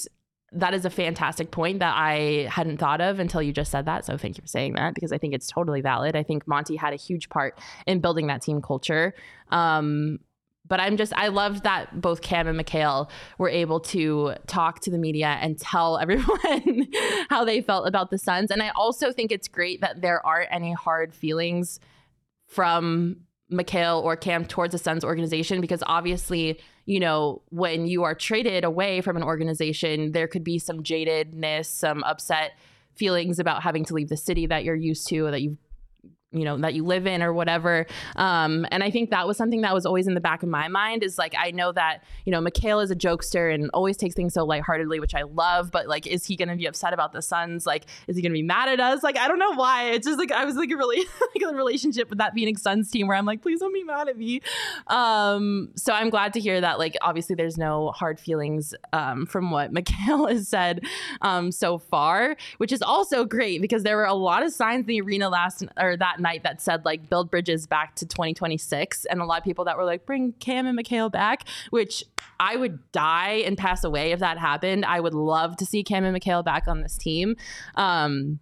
[0.52, 4.04] that is a fantastic point that I hadn't thought of until you just said that
[4.04, 6.14] so thank you for saying that because I think it's totally valid.
[6.14, 9.14] I think Monty had a huge part in building that team culture
[9.50, 10.18] um
[10.74, 13.08] but I'm just I loved that both Cam and Mikal
[13.38, 16.88] were able to talk to the media and tell everyone
[17.30, 18.50] how they felt about the Suns.
[18.50, 21.78] And I also think it's great that there aren't any hard feelings
[22.48, 23.18] from
[23.52, 28.64] Mikal or Cam towards the Suns organization because obviously, you know, when you are traded
[28.64, 32.58] away from an organization, there could be some jadedness, some upset
[32.96, 35.56] feelings about having to leave the city that you're used to, that you've
[36.34, 37.86] you know that you live in or whatever.
[38.16, 40.68] Um, and i think that was something that was always in the back of my
[40.68, 44.14] mind is like i know that you know Mikal is a jokester and always takes
[44.14, 47.22] things so lightheartedly which i love but like is he gonna be upset about the
[47.22, 47.66] suns?
[47.66, 49.02] Like is he gonna be mad at us?
[49.02, 49.90] Like i don't know why.
[49.90, 50.98] It's just like i was like a really
[51.34, 54.08] like a relationship with that phoenix suns team where i'm like please don't be mad
[54.08, 54.40] at me.
[54.88, 59.50] Um, so i'm glad to hear that like obviously there's no hard feelings um, from
[59.50, 60.80] what Mikal has said
[61.22, 64.86] um, so far which is also great because there were a lot of signs in
[64.86, 69.20] the arena last or that night that said like build bridges back to 2026 and
[69.20, 72.02] a lot of people that were like bring cam and Mikal back which
[72.40, 74.84] i would die and pass away if that happened.
[74.84, 77.36] I would love to see cam and Mikal back on this team.
[77.76, 78.40] Um,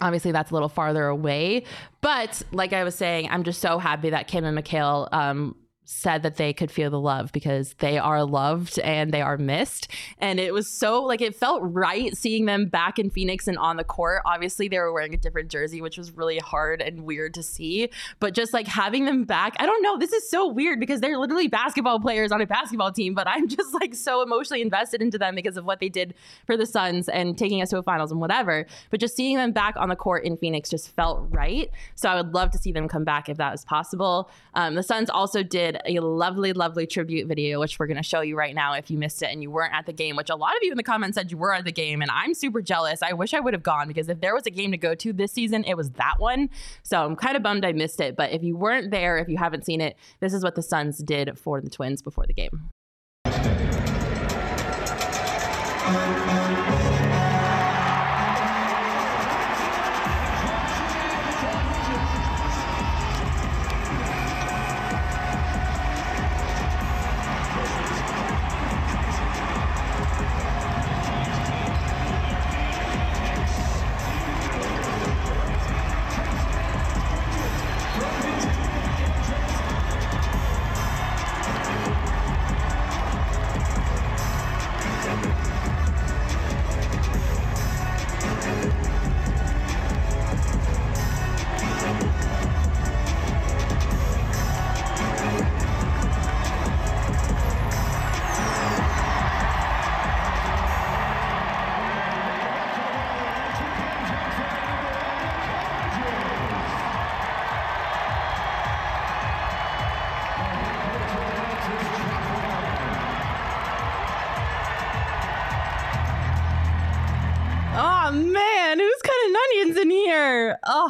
[0.00, 1.64] obviously that's a little farther away.
[2.00, 5.56] But like i was saying i'm just so happy that cam and Mikal um,
[5.90, 9.88] said that they could feel the love because they are loved and they are missed.
[10.18, 13.78] And it was so like it felt right seeing them back in Phoenix and on
[13.78, 14.20] the court.
[14.26, 17.88] Obviously, they were wearing a different jersey, which was really hard and weird to see.
[18.20, 21.16] But just like having them back, I don't know, this is so weird because they're
[21.16, 25.16] literally basketball players on a basketball team, but I'm just like so emotionally invested into
[25.16, 26.12] them because of what they did
[26.44, 28.66] for the Suns and taking us to a finals and whatever.
[28.90, 31.70] But just seeing them back on the court in Phoenix just felt right.
[31.94, 34.30] So I would love to see them come back if that was possible.
[34.52, 38.20] Um, the Suns also did a lovely, lovely tribute video, which we're going to show
[38.20, 40.36] you right now if you missed it and you weren't at the game, which a
[40.36, 42.02] lot of you in the comments said you were at the game.
[42.02, 43.02] And I'm super jealous.
[43.02, 45.12] I wish I would have gone because if there was a game to go to
[45.12, 46.50] this season, it was that one.
[46.82, 48.16] So I'm kind of bummed I missed it.
[48.16, 50.98] But if you weren't there, if you haven't seen it, this is what the Suns
[50.98, 52.70] did for the Twins before the game.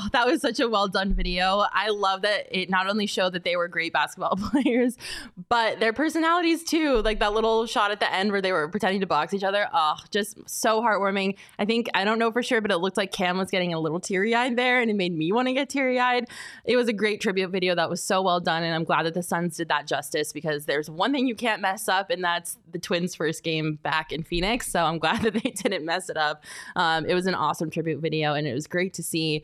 [0.01, 1.65] Oh, that was such a well done video.
[1.73, 4.97] I love that it not only showed that they were great basketball players,
[5.49, 7.03] but their personalities too.
[7.03, 9.69] Like that little shot at the end where they were pretending to box each other.
[9.73, 11.37] Oh, just so heartwarming.
[11.59, 13.81] I think I don't know for sure, but it looked like Cam was getting a
[13.81, 16.29] little teary eyed there, and it made me want to get teary eyed.
[16.65, 19.15] It was a great tribute video that was so well done, and I'm glad that
[19.15, 22.57] the Suns did that justice because there's one thing you can't mess up, and that's
[22.71, 24.71] the Twins' first game back in Phoenix.
[24.71, 26.45] So I'm glad that they didn't mess it up.
[26.77, 29.43] Um, it was an awesome tribute video, and it was great to see.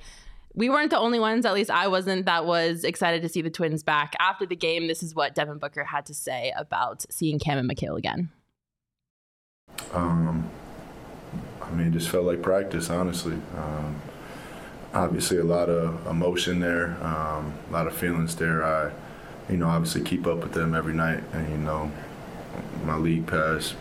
[0.56, 3.50] We weren't the only ones, at least I wasn't, that was excited to see the
[3.50, 4.14] Twins back.
[4.20, 7.68] After the game, this is what Devin Booker had to say about seeing Cam and
[7.68, 8.30] Mikal again.
[9.92, 10.48] Um,
[11.60, 13.36] I mean, it just felt like practice, honestly.
[13.56, 14.00] Um,
[14.92, 18.62] obviously, a lot of emotion there, um, a lot of feelings there.
[18.64, 18.92] I,
[19.48, 21.90] you know, obviously keep up with them every night, and you know,
[22.84, 23.74] my league pass,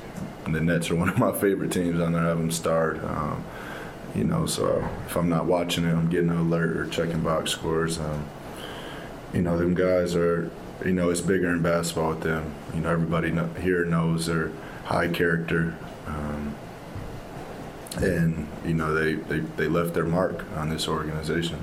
[0.45, 1.99] the Nets are one of my favorite teams.
[2.01, 3.03] I know have them starred.
[3.03, 3.43] Um,
[4.15, 7.51] you know, so if I'm not watching it, I'm getting an alert or checking box
[7.51, 7.99] scores.
[7.99, 8.25] Um,
[9.33, 10.51] you know, them guys are,
[10.85, 12.53] you know, it's bigger in basketball with them.
[12.75, 14.51] You know, everybody here knows they're
[14.85, 15.75] high character.
[16.05, 16.55] Um,
[17.97, 21.59] and, you know, they, they, they left their mark on this organization.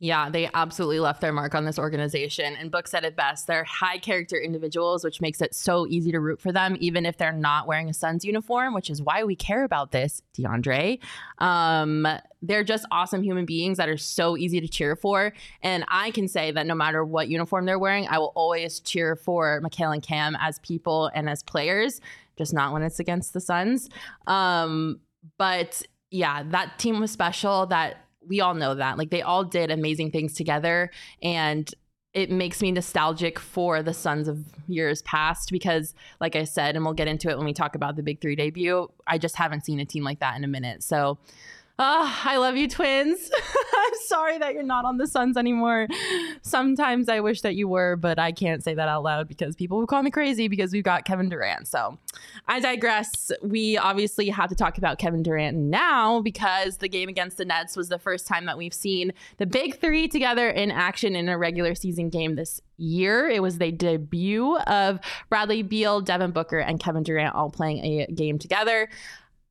[0.00, 2.54] Yeah, they absolutely left their mark on this organization.
[2.54, 3.48] And Book said it best.
[3.48, 7.16] They're high character individuals, which makes it so easy to root for them, even if
[7.16, 11.00] they're not wearing a Suns uniform, which is why we care about this, DeAndre.
[11.38, 12.06] Um,
[12.42, 15.32] they're just awesome human beings that are so easy to cheer for.
[15.62, 19.16] And I can say that no matter what uniform they're wearing, I will always cheer
[19.16, 22.00] for Mikal and Cam as people and as players,
[22.36, 23.90] just not when it's against the Suns.
[24.28, 25.00] Um,
[25.38, 25.82] but
[26.12, 27.66] yeah, that team was special.
[27.66, 28.98] That we all know that.
[28.98, 30.90] Like they all did amazing things together.
[31.22, 31.72] And
[32.14, 36.84] it makes me nostalgic for the Suns of years past because, like I said, and
[36.84, 39.64] we'll get into it when we talk about the Big Three debut, I just haven't
[39.64, 40.82] seen a team like that in a minute.
[40.82, 41.18] So
[41.80, 43.30] Oh, I love you, twins.
[43.76, 45.86] I'm sorry that you're not on the Suns anymore.
[46.42, 49.78] Sometimes I wish that you were, but I can't say that out loud because people
[49.78, 51.68] will call me crazy because we've got Kevin Durant.
[51.68, 51.96] So
[52.48, 53.30] I digress.
[53.42, 57.76] We obviously have to talk about Kevin Durant now because the game against the Nets
[57.76, 61.38] was the first time that we've seen the big three together in action in a
[61.38, 63.28] regular season game this year.
[63.28, 64.98] It was the debut of
[65.28, 68.88] Bradley Beal, Devin Booker, and Kevin Durant all playing a game together.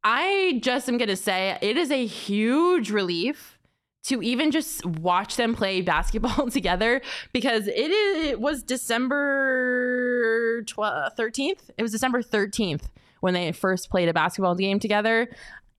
[0.03, 3.57] I just am going to say it is a huge relief
[4.03, 7.01] to even just watch them play basketball together
[7.33, 11.69] because it, is, it was December 12, 13th.
[11.77, 12.83] It was December 13th
[13.19, 15.27] when they first played a basketball game together.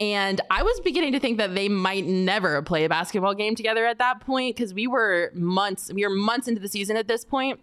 [0.01, 3.85] And I was beginning to think that they might never play a basketball game together
[3.85, 7.25] at that point because we were months, we were months into the season at this
[7.25, 7.59] point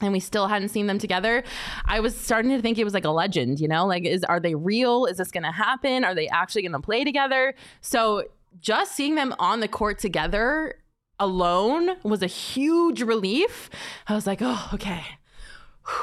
[0.00, 1.42] and we still hadn't seen them together
[1.84, 3.86] i was starting to think it was like a legend you know?
[3.86, 5.06] Like is are they real?
[5.06, 6.04] Is this going to happen?
[6.04, 7.54] Are they actually going to play together?
[7.80, 8.24] So
[8.60, 10.76] just seeing them on the court together
[11.18, 13.70] alone was a huge relief.
[14.08, 15.02] I was like oh okay.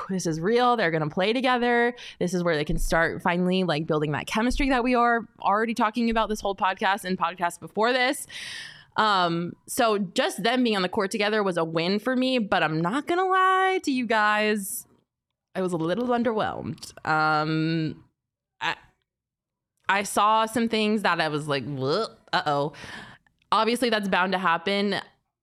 [0.09, 0.75] This is real.
[0.75, 1.95] They're going to play together.
[2.19, 5.73] This is where they can start finally like building that chemistry that we are already
[5.73, 8.27] talking about this whole podcast and podcast before this
[8.97, 12.63] um, so just them being on the court together was a win for me, but
[12.63, 14.87] I'm not gonna lie to you guys.
[15.55, 16.93] I was a little underwhelmed.
[17.07, 18.03] Um,
[18.59, 18.75] I,
[19.87, 22.73] I saw some things that I was like, uh oh.
[23.51, 24.95] Obviously, that's bound to happen.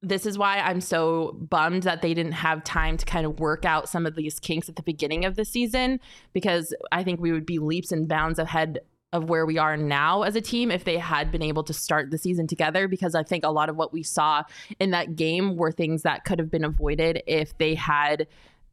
[0.02, 3.64] This is why I'm so bummed that they didn't have time to kind of work
[3.64, 5.98] out some of these kinks at the beginning of the season
[6.34, 8.80] because I think we would be leaps and bounds ahead
[9.14, 12.10] of where we are now as a team if they had been able to start
[12.10, 14.42] the season together because I think a lot of what we saw
[14.80, 18.26] in that game were things that could have been avoided if they had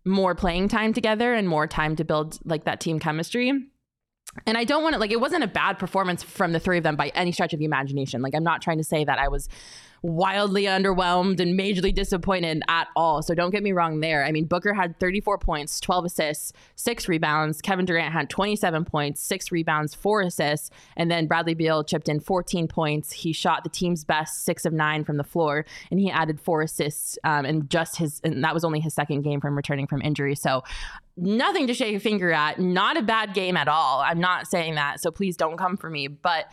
[0.03, 3.51] more playing time together and more time to build like that team chemistry.
[4.47, 6.83] And I don't want to like it wasn't a bad performance from the three of
[6.83, 8.23] them by any stretch of the imagination.
[8.23, 9.47] Like I'm not trying to say that I was
[10.03, 13.21] wildly underwhelmed and majorly disappointed at all.
[13.21, 14.25] So don't get me wrong there.
[14.25, 17.61] I mean, Booker had 34 points, 12 assists, six rebounds.
[17.61, 20.71] Kevin Durant had 27 points, six rebounds, four assists.
[20.97, 23.11] And then Bradley Beal chipped in 14 points.
[23.11, 26.63] He shot the team's best six of nine from the floor, and he added four
[26.63, 27.19] assists.
[27.23, 30.33] Um, and just his, and that was only his second game from returning from injury.
[30.33, 30.63] So
[31.15, 32.59] nothing to shake a finger at.
[32.59, 33.99] Not a bad game at all.
[33.99, 34.99] I'm not saying that.
[34.99, 36.07] So please don't come for me.
[36.07, 36.51] But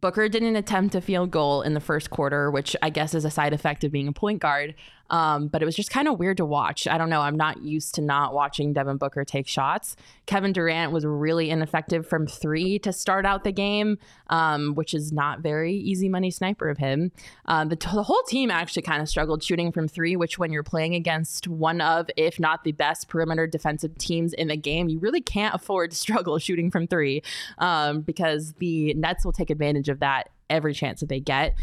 [0.00, 3.30] Booker didn't attempt a field goal in the first quarter, which I guess is a
[3.30, 4.74] side effect of being a point guard.
[5.10, 6.86] Um, but it was just kind of weird to watch.
[6.86, 7.20] I don't know.
[7.20, 9.96] I'm not used to not watching Devin Booker take shots.
[10.26, 13.98] Kevin Durant was really ineffective from three to start out the game,
[14.28, 17.12] um, which is not very easy money sniper of him.
[17.46, 20.62] Uh, the, the whole team actually kind of struggled shooting from three, which when you're
[20.62, 24.98] playing against one of, if not the best perimeter defensive teams in the game, you
[24.98, 27.22] really can't afford to struggle shooting from three
[27.58, 31.54] um, because the Nets will take advantage of that every chance that they get.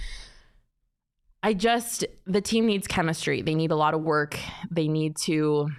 [1.44, 3.42] I just the team needs chemistry.
[3.42, 4.40] They need a lot of work.
[4.72, 5.70] They need to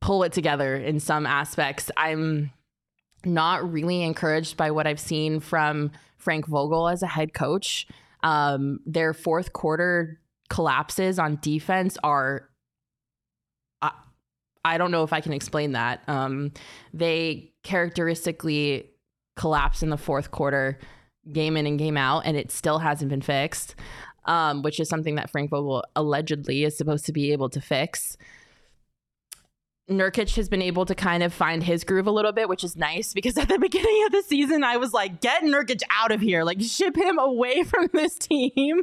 [0.00, 1.90] pull it together in some aspects.
[1.96, 2.52] I'm
[3.24, 7.88] not really encouraged by what I've seen from Frank Vogel as a head coach.
[8.22, 12.48] Um, their fourth quarter collapses on defense are
[14.64, 16.02] I, don't know if I can explain that.
[16.08, 16.50] Um,
[16.92, 18.90] they characteristically
[19.36, 20.80] collapse in the fourth quarter
[21.32, 23.74] game in and game out, and it still hasn't been fixed,
[24.24, 28.16] um, which is something that Frank Vogel allegedly is supposed to be able to fix.
[29.88, 32.76] Nurkic has been able to kind of find his groove a little bit, which is
[32.76, 36.20] nice because at the beginning of the season, I was like, get Nurkic out of
[36.20, 38.82] here, like ship him away from this team.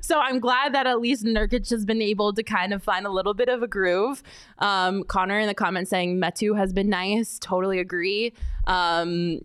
[0.00, 3.10] So I'm glad that at least Nurkic has been able to kind of find a
[3.10, 4.22] little bit of a groove.
[4.58, 7.38] Um, Connor in the comments saying Metu has been nice.
[7.40, 8.32] Totally agree.
[8.68, 9.40] Um,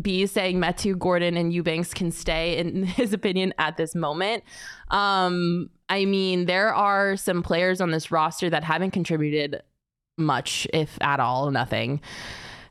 [0.00, 4.44] B saying Metu, Gordon, and Eubanks can stay, in his opinion, at this moment.
[4.90, 9.62] Um, I mean, there are some players on this roster that haven't contributed
[10.16, 12.00] much, if at all, nothing.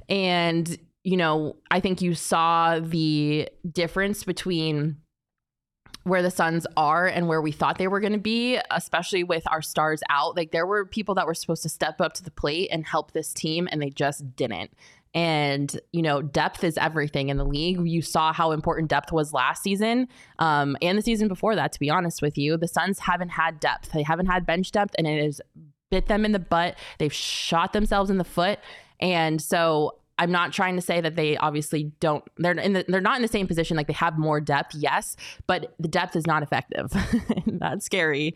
[0.10, 4.98] And, you know, I think you saw the difference between
[6.04, 9.44] where the Suns are and where we thought they were going to be, especially with
[9.50, 10.36] our stars out.
[10.36, 13.12] Like there were people that were supposed to step up to the plate and help
[13.12, 14.72] this team, and they just didn't.
[15.14, 17.86] And, you know, depth is everything in the league.
[17.86, 20.08] You saw how important depth was last season
[20.40, 22.58] um, and the season before that, to be honest with you.
[22.58, 25.40] The Suns haven't had depth, they haven't had bench depth, and it has
[25.92, 26.76] bit them in the butt.
[26.98, 28.60] They've shot themselves in the foot.
[29.00, 32.24] And so I'm not trying to say that they obviously don't.
[32.38, 33.78] They're in the, they're not in the same position.
[33.78, 35.16] Like they have more depth, yes,
[35.48, 36.92] but the depth is not effective.
[37.48, 38.34] That's scary.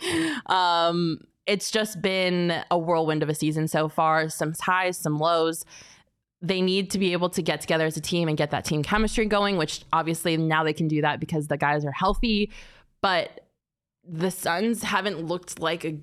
[0.48, 4.30] Um, it's just been a whirlwind of a season so far.
[4.30, 5.66] Some highs, some lows.
[6.42, 8.84] They need to be able to get together as a team and get that team
[8.84, 12.52] chemistry going, which obviously now they can do that because the guys are healthy.
[13.02, 13.48] But
[14.08, 15.98] the Suns haven't looked like a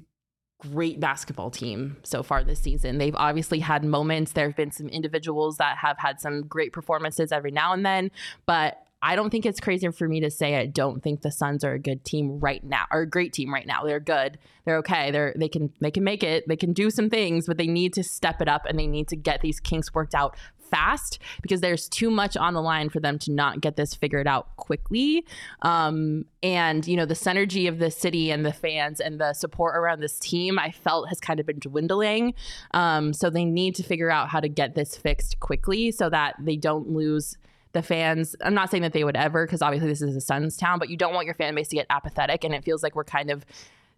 [0.60, 2.98] great basketball team so far this season.
[2.98, 4.32] They've obviously had moments.
[4.32, 8.10] There have been some individuals that have had some great performances every now and then,
[8.46, 11.62] but I don't think it's crazy for me to say I don't think the Suns
[11.62, 13.84] are a good team right now or a great team right now.
[13.84, 14.38] They're good.
[14.64, 15.10] They're okay.
[15.10, 16.48] They're they can they can make it.
[16.48, 19.08] They can do some things, but they need to step it up and they need
[19.08, 20.36] to get these kinks worked out
[20.70, 24.26] fast because there's too much on the line for them to not get this figured
[24.26, 25.26] out quickly.
[25.60, 29.76] Um, and you know the synergy of the city and the fans and the support
[29.76, 32.32] around this team, I felt has kind of been dwindling.
[32.72, 36.36] Um, so they need to figure out how to get this fixed quickly so that
[36.40, 37.36] they don't lose
[37.74, 38.34] the fans.
[38.42, 40.88] I'm not saying that they would ever, because obviously this is a Suns town, but
[40.88, 43.30] you don't want your fan base to get apathetic, and it feels like we're kind
[43.30, 43.44] of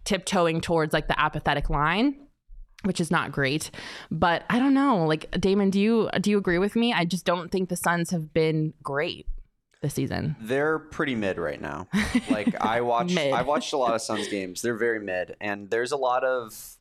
[0.05, 2.17] tiptoeing towards like the apathetic line
[2.83, 3.71] which is not great.
[4.11, 5.05] But I don't know.
[5.07, 6.93] Like Damon, do you do you agree with me?
[6.93, 9.27] I just don't think the Suns have been great
[9.83, 10.37] this season.
[10.41, 11.89] They're pretty mid right now.
[12.31, 13.33] Like I watch Mid.
[13.33, 14.63] I watched a lot of Suns games.
[14.63, 16.77] They're very mid and there's a lot of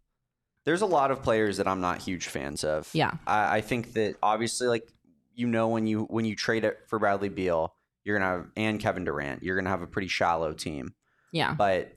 [0.65, 2.89] there's a lot of players that I'm not huge fans of.
[2.93, 3.11] Yeah.
[3.27, 4.87] I, I think that obviously like
[5.35, 7.73] you know when you when you trade it for Bradley Beal,
[8.03, 10.93] you're gonna have and Kevin Durant, you're gonna have a pretty shallow team.
[11.31, 11.53] Yeah.
[11.53, 11.95] But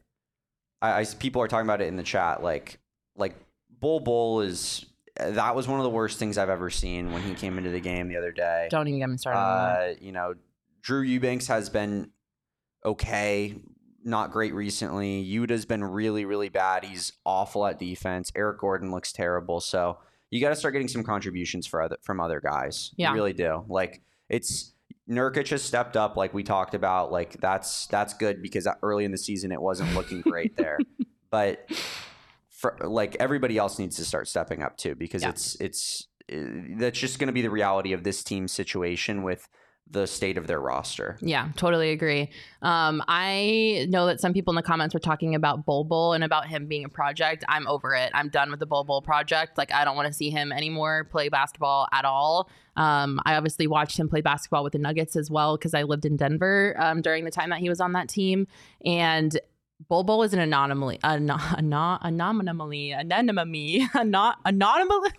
[0.82, 2.78] I, I people are talking about it in the chat like
[3.16, 3.34] like
[3.80, 4.84] Bull Bull is
[5.18, 7.80] that was one of the worst things I've ever seen when he came into the
[7.80, 8.68] game the other day.
[8.70, 9.38] Don't even get me started.
[9.38, 10.34] Uh, you know,
[10.82, 12.10] Drew Eubanks has been
[12.84, 13.56] okay,
[14.04, 15.20] not great recently.
[15.24, 16.84] Yuta's been really, really bad.
[16.84, 18.30] He's awful at defense.
[18.36, 19.60] Eric Gordon looks terrible.
[19.60, 19.98] So
[20.30, 22.92] you got to start getting some contributions for other, from other guys.
[22.96, 23.10] Yeah.
[23.10, 23.64] You really do.
[23.68, 24.72] Like it's
[25.08, 27.10] Nurkic has stepped up, like we talked about.
[27.10, 30.78] Like that's that's good because early in the season it wasn't looking great there,
[31.30, 31.66] but.
[32.50, 35.28] For, like everybody else needs to start stepping up too because Yeah.
[35.28, 36.36] it's it's uh,
[36.76, 39.48] that's just going to be the reality of this team situation with
[39.90, 41.16] the state of their roster.
[41.20, 42.30] Yeah, totally agree.
[42.62, 46.22] Um, I know that some people in the comments were talking about Bol Bol and
[46.22, 47.44] about him being a project.
[47.48, 48.10] I'm over it.
[48.14, 49.56] I'm done with the Bol Bol project.
[49.56, 52.50] Like, I don't want to see him anymore play basketball at all.
[52.76, 56.04] Um, I obviously watched him play basketball with the Nuggets as well because I lived
[56.04, 58.46] in Denver um, during the time that he was on that team.
[58.84, 59.38] And
[59.88, 65.12] Bol Bol is an anomaly, an, an, anomaly, anemone, anon, anonymous.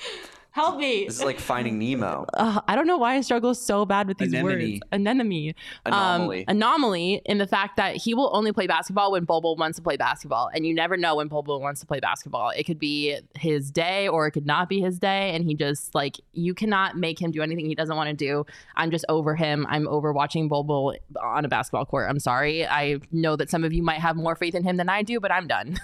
[0.52, 1.04] Help me.
[1.04, 2.26] This is like finding Nemo.
[2.34, 4.58] Uh, I don't know why I struggle so bad with these Anemone.
[4.58, 4.80] words.
[4.90, 5.54] Anemone.
[5.86, 6.40] Anomaly.
[6.40, 9.82] Um, anomaly in the fact that he will only play basketball when Bobo wants to
[9.82, 10.50] play basketball.
[10.52, 12.50] And you never know when Bobo wants to play basketball.
[12.50, 15.34] It could be his day or it could not be his day.
[15.34, 18.44] And he just, like, you cannot make him do anything he doesn't want to do.
[18.74, 19.66] I'm just over him.
[19.68, 22.10] I'm over watching Bobo on a basketball court.
[22.10, 22.66] I'm sorry.
[22.66, 25.20] I know that some of you might have more faith in him than I do,
[25.20, 25.78] but I'm done.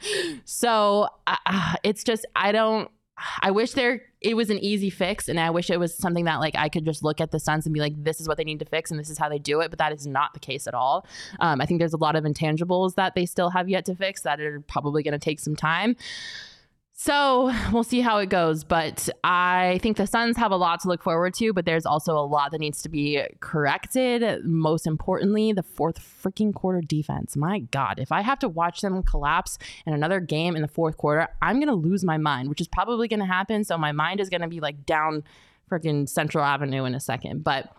[0.44, 2.88] so uh, it's just, I don't.
[3.40, 6.36] I wish there it was an easy fix, and I wish it was something that
[6.36, 8.44] like I could just look at the Suns and be like, this is what they
[8.44, 9.70] need to fix, and this is how they do it.
[9.70, 11.06] But that is not the case at all.
[11.40, 14.22] Um, I think there's a lot of intangibles that they still have yet to fix
[14.22, 15.96] that are probably going to take some time.
[17.02, 18.62] So we'll see how it goes.
[18.62, 22.16] But I think the Suns have a lot to look forward to, but there's also
[22.16, 24.44] a lot that needs to be corrected.
[24.44, 27.36] Most importantly, the fourth freaking quarter defense.
[27.36, 30.96] My God, if I have to watch them collapse in another game in the fourth
[30.96, 33.64] quarter, I'm going to lose my mind, which is probably going to happen.
[33.64, 35.24] So my mind is going to be like down
[35.72, 37.42] freaking Central Avenue in a second.
[37.42, 37.72] But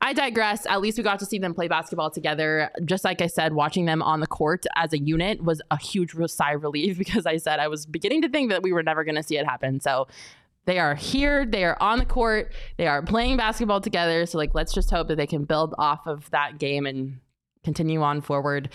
[0.00, 0.66] I digress.
[0.66, 2.70] At least we got to see them play basketball together.
[2.84, 6.14] Just like I said, watching them on the court as a unit was a huge
[6.28, 9.04] sigh of relief because I said I was beginning to think that we were never
[9.04, 9.80] going to see it happen.
[9.80, 10.06] So
[10.66, 14.26] they are here, they are on the court, they are playing basketball together.
[14.26, 17.18] So, like, let's just hope that they can build off of that game and
[17.64, 18.68] continue on forward.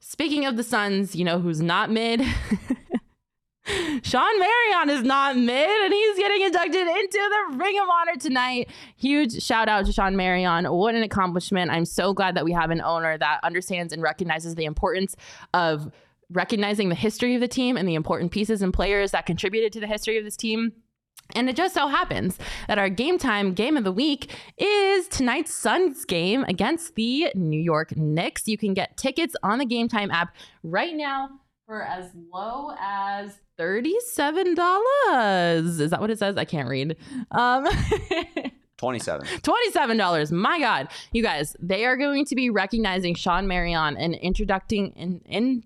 [0.00, 2.20] Speaking of the Suns, you know who's not mid?
[4.02, 8.70] Shawn Marion is not mid and he's getting inducted into the Ring of Honor tonight.
[8.96, 10.64] Huge shout out to Shawn Marion.
[10.64, 11.70] What an accomplishment.
[11.70, 15.14] I'm so glad that we have an owner that understands and recognizes the importance
[15.52, 15.92] of
[16.30, 19.80] recognizing the history of the team and the important pieces and players that contributed to
[19.80, 20.72] the history of this team.
[21.34, 25.52] And it just so happens that our game time game of the week is tonight's
[25.54, 28.48] Suns game against the New York Knicks.
[28.48, 31.28] You can get tickets on the Game Time app right now
[31.66, 35.80] for as low as $37.
[35.80, 36.36] Is that what it says?
[36.36, 36.96] I can't read.
[37.30, 37.66] Um
[38.78, 39.26] 27.
[39.26, 40.32] $27.
[40.32, 40.88] My God.
[41.12, 45.64] You guys, they are going to be recognizing Shawn Marion and introducing and in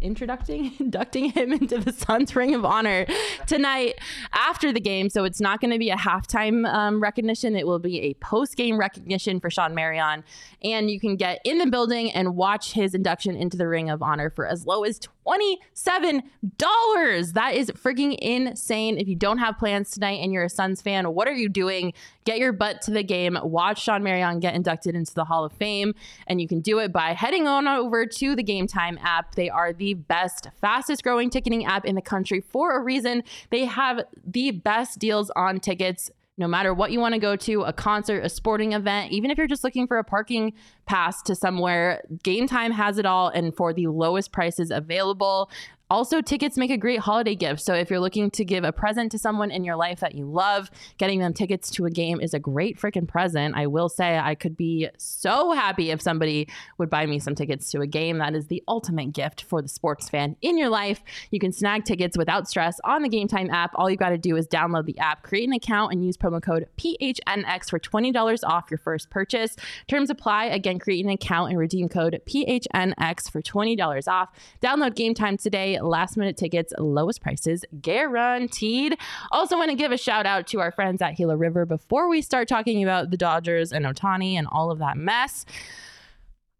[0.00, 3.06] introducing inducting him into the Suns Ring of Honor
[3.46, 3.94] tonight
[4.32, 5.10] after the game.
[5.10, 7.56] So it's not going to be a halftime um, recognition.
[7.56, 10.24] It will be a post game recognition for Shawn Marion,
[10.62, 14.02] and you can get in the building and watch his induction into the Ring of
[14.02, 14.98] Honor for as low as
[15.28, 17.32] $27.
[17.32, 18.98] That is freaking insane.
[18.98, 21.92] If you don't have plans tonight and you're a Suns fan, what are you doing?
[22.24, 23.38] Get your butt to the game.
[23.42, 25.94] Watch Shawn Marion get inducted into the Hall of Fame.
[26.26, 29.34] And you can do it by heading on over to the Game Time app.
[29.34, 33.22] They are the best, fastest growing ticketing app in the country for a reason.
[33.50, 37.62] They have the best deals on tickets no matter what you want to go to
[37.62, 40.54] a concert, a sporting event, even if you're just looking for a parking
[40.86, 45.50] pass to somewhere, Game Time has it all and for the lowest prices available.
[45.90, 47.60] Also, tickets make a great holiday gift.
[47.62, 50.30] So, if you're looking to give a present to someone in your life that you
[50.30, 53.54] love, getting them tickets to a game is a great freaking present.
[53.56, 57.70] I will say, I could be so happy if somebody would buy me some tickets
[57.70, 58.18] to a game.
[58.18, 61.02] That is the ultimate gift for the sports fan in your life.
[61.30, 63.70] You can snag tickets without stress on the Game Time app.
[63.74, 66.42] All you got to do is download the app, create an account, and use promo
[66.42, 69.56] code PHNX for $20 off your first purchase.
[69.86, 70.46] Terms apply.
[70.46, 74.28] Again, create an account and redeem code PHNX for $20 off.
[74.60, 78.96] Download Game Time today last minute tickets, lowest prices guaranteed.
[79.32, 82.22] Also, want to give a shout out to our friends at Gila River before we
[82.22, 85.44] start talking about the Dodgers and Ohtani and all of that mess.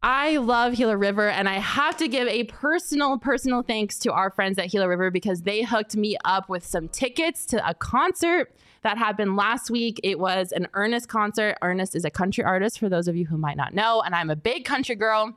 [0.01, 4.31] I love Gila River, and I have to give a personal, personal thanks to our
[4.31, 8.55] friends at Gila River because they hooked me up with some tickets to a concert
[8.83, 9.99] that happened last week.
[10.05, 11.57] It was an Ernest concert.
[11.63, 14.31] Ernest is a country artist, for those of you who might not know, and I'm
[14.31, 15.35] a big country girl.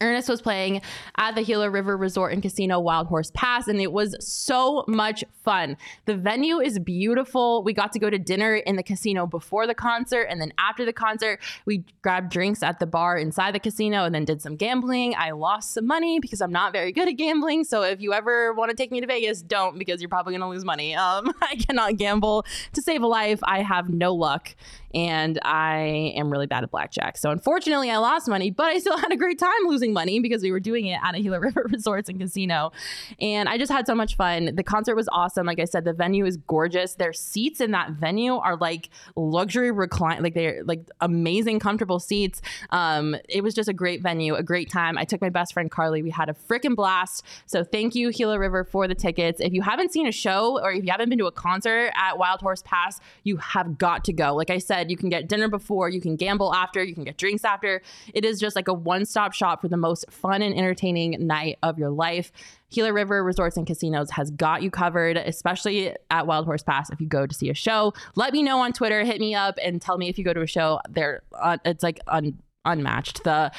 [0.00, 0.82] Ernest was playing
[1.16, 5.24] at the Gila River Resort and Casino Wild Horse Pass, and it was so much
[5.42, 5.76] fun.
[6.04, 7.62] The venue is beautiful.
[7.62, 10.84] We got to go to dinner in the casino before the concert, and then after
[10.84, 14.56] the concert, we grabbed drinks at the bar inside the casino and then did some
[14.56, 15.14] gambling.
[15.16, 17.64] I lost some money because I'm not very good at gambling.
[17.64, 20.42] So if you ever want to take me to Vegas, don't because you're probably going
[20.42, 20.94] to lose money.
[20.94, 22.44] Um, I cannot gamble
[22.74, 23.40] to save a life.
[23.42, 24.54] I have no luck
[24.96, 27.18] and I am really bad at blackjack.
[27.18, 30.42] So unfortunately, I lost money, but I still had a great time losing money because
[30.42, 32.72] we were doing it at a Gila River Resorts and Casino,
[33.20, 34.54] and I just had so much fun.
[34.54, 35.46] The concert was awesome.
[35.46, 36.94] Like I said, the venue is gorgeous.
[36.94, 42.40] Their seats in that venue are like luxury recline, like they're like amazing, comfortable seats.
[42.70, 44.96] Um, it was just a great venue, a great time.
[44.96, 46.02] I took my best friend Carly.
[46.02, 47.22] We had a freaking blast.
[47.44, 49.40] So thank you, Gila River, for the tickets.
[49.40, 52.16] If you haven't seen a show or if you haven't been to a concert at
[52.16, 54.34] Wild Horse Pass, you have got to go.
[54.34, 57.16] Like I said, you can get dinner before, you can gamble after, you can get
[57.16, 57.82] drinks after.
[58.14, 61.58] It is just like a one stop shop for the most fun and entertaining night
[61.62, 62.32] of your life.
[62.70, 66.90] Gila River Resorts and Casinos has got you covered, especially at Wild Horse Pass.
[66.90, 69.58] If you go to see a show, let me know on Twitter, hit me up,
[69.62, 70.80] and tell me if you go to a show.
[70.88, 73.24] There, uh, it's like un- unmatched.
[73.24, 73.52] The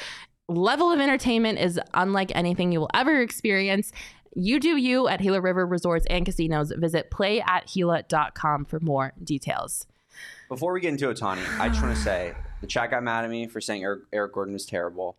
[0.48, 3.92] level of entertainment is unlike anything you will ever experience.
[4.34, 6.72] You do you at Gila River Resorts and Casinos.
[6.76, 9.86] Visit playatgila.com for more details.
[10.48, 13.30] Before we get into Ohtani, I just want to say the chat got mad at
[13.30, 15.16] me for saying Eric, Eric Gordon was terrible.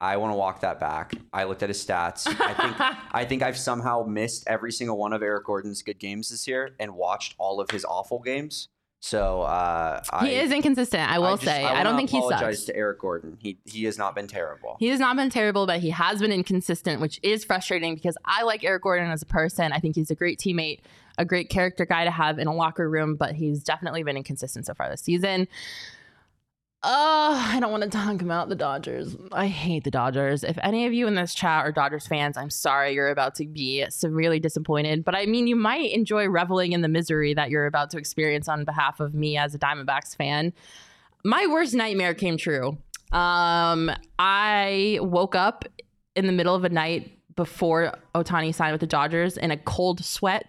[0.00, 1.14] I want to walk that back.
[1.32, 2.26] I looked at his stats.
[2.28, 2.76] I think
[3.12, 6.70] I think I've somehow missed every single one of Eric Gordon's good games this year
[6.78, 8.68] and watched all of his awful games.
[9.00, 11.08] So uh, he I, is inconsistent.
[11.08, 11.64] I will I just- say.
[11.64, 12.66] I, I, don't think he apologize sucks.
[12.66, 13.38] to Eric Gordon.
[13.40, 14.76] He he has not been terrible.
[14.80, 18.42] He has not been terrible, but he has been inconsistent, which is frustrating because I
[18.42, 19.72] like Eric Gordon as a person.
[19.72, 20.80] I think he's a great teammate,
[21.18, 24.64] a great character guy to have in a locker room, but he's definitely been inconsistent
[24.64, 25.48] so far this season.
[26.84, 29.16] Oh, I don't want to talk about the Dodgers.
[29.32, 30.44] I hate the Dodgers.
[30.44, 33.46] If any of you in this chat are Dodgers fans, I'm sorry you're about to
[33.46, 35.04] be severely disappointed.
[35.04, 38.48] But I mean, you might enjoy reveling in the misery that you're about to experience
[38.48, 40.52] on behalf of me as a Diamondbacks fan.
[41.24, 42.78] My worst nightmare came true.
[43.10, 43.90] Um,
[44.20, 45.64] I woke up
[46.14, 50.04] in the middle of a night before Ohtani signed with the Dodgers in a cold
[50.04, 50.46] sweat,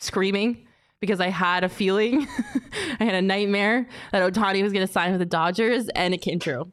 [0.00, 0.66] screaming
[1.00, 2.26] because I had a feeling,
[3.00, 6.18] I had a nightmare that Ohtani was going to sign with the Dodgers, and it
[6.18, 6.72] came true.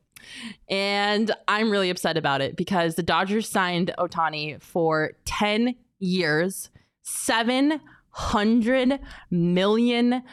[0.69, 6.69] And I'm really upset about it because the Dodgers signed Ohtani for 10 years,
[7.05, 8.99] $700
[9.32, 10.23] million.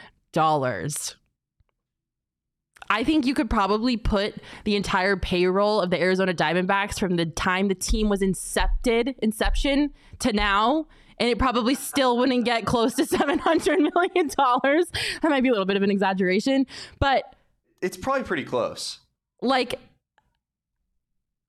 [2.87, 7.25] I think you could probably put the entire payroll of the Arizona Diamondbacks from the
[7.25, 10.87] time the team was incepted, inception to now,
[11.19, 14.87] and it probably still wouldn't get close to seven hundred million dollars.
[15.21, 16.65] That might be a little bit of an exaggeration,
[16.99, 17.35] but
[17.81, 18.99] It's probably pretty close.
[19.41, 19.79] like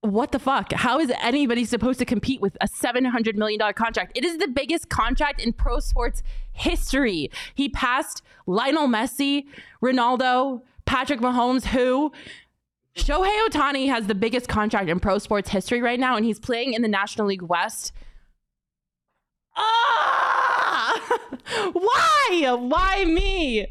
[0.01, 0.73] what the fuck?
[0.73, 4.13] How is anybody supposed to compete with a $700 million contract?
[4.17, 7.29] It is the biggest contract in pro sports history.
[7.57, 9.47] He passed Lionel Messi,
[9.83, 12.13] Ronaldo, Patrick Mahomes, who
[12.95, 16.75] Shohei Ohtani has the biggest contract in pro sports history right now, and he's playing
[16.75, 17.93] in the National League West.
[19.57, 21.19] Ah!
[21.73, 22.53] Why?
[22.53, 23.67] Why me?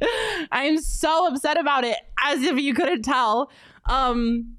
[0.52, 3.52] I'm so upset about it, as if you couldn't tell.
[3.86, 4.56] Um,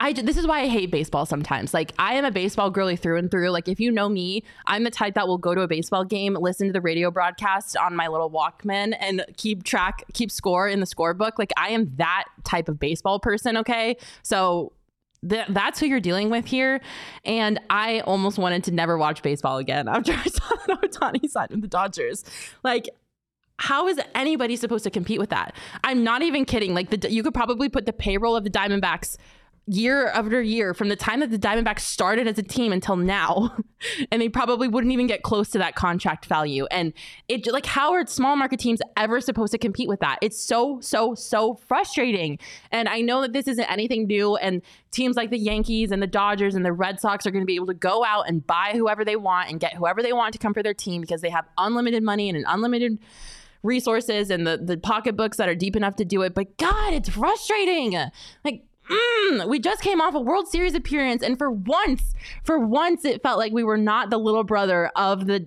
[0.00, 1.72] I this is why I hate baseball sometimes.
[1.72, 3.50] Like I am a baseball girly through and through.
[3.50, 6.34] Like if you know me, I'm the type that will go to a baseball game,
[6.34, 10.80] listen to the radio broadcast on my little Walkman and keep track, keep score in
[10.80, 11.38] the scorebook.
[11.38, 13.96] Like I am that type of baseball person, okay?
[14.22, 14.72] So
[15.28, 16.80] th- that's who you're dealing with here.
[17.24, 21.50] And I almost wanted to never watch baseball again after I saw that Ohtani signed
[21.50, 22.24] with the Dodgers.
[22.62, 22.88] Like
[23.58, 25.54] how is anybody supposed to compete with that?
[25.84, 26.74] I'm not even kidding.
[26.74, 29.16] Like the, you could probably put the payroll of the Diamondbacks
[29.66, 33.56] year after year from the time that the Diamondbacks started as a team until now,
[34.10, 36.66] and they probably wouldn't even get close to that contract value.
[36.66, 36.92] And
[37.28, 40.18] it like how are small market teams ever supposed to compete with that?
[40.20, 42.38] It's so so so frustrating.
[42.70, 44.60] And I know that this isn't anything new, and
[44.90, 47.56] teams like the Yankees and the Dodgers and the Red Sox are going to be
[47.56, 50.38] able to go out and buy whoever they want and get whoever they want to
[50.38, 52.98] come for their team because they have unlimited money and an unlimited
[53.62, 56.34] resources and the the pocketbooks that are deep enough to do it.
[56.34, 57.98] But God, it's frustrating.
[58.44, 63.04] Like Mm, we just came off a World Series appearance, and for once, for once,
[63.04, 65.46] it felt like we were not the little brother of the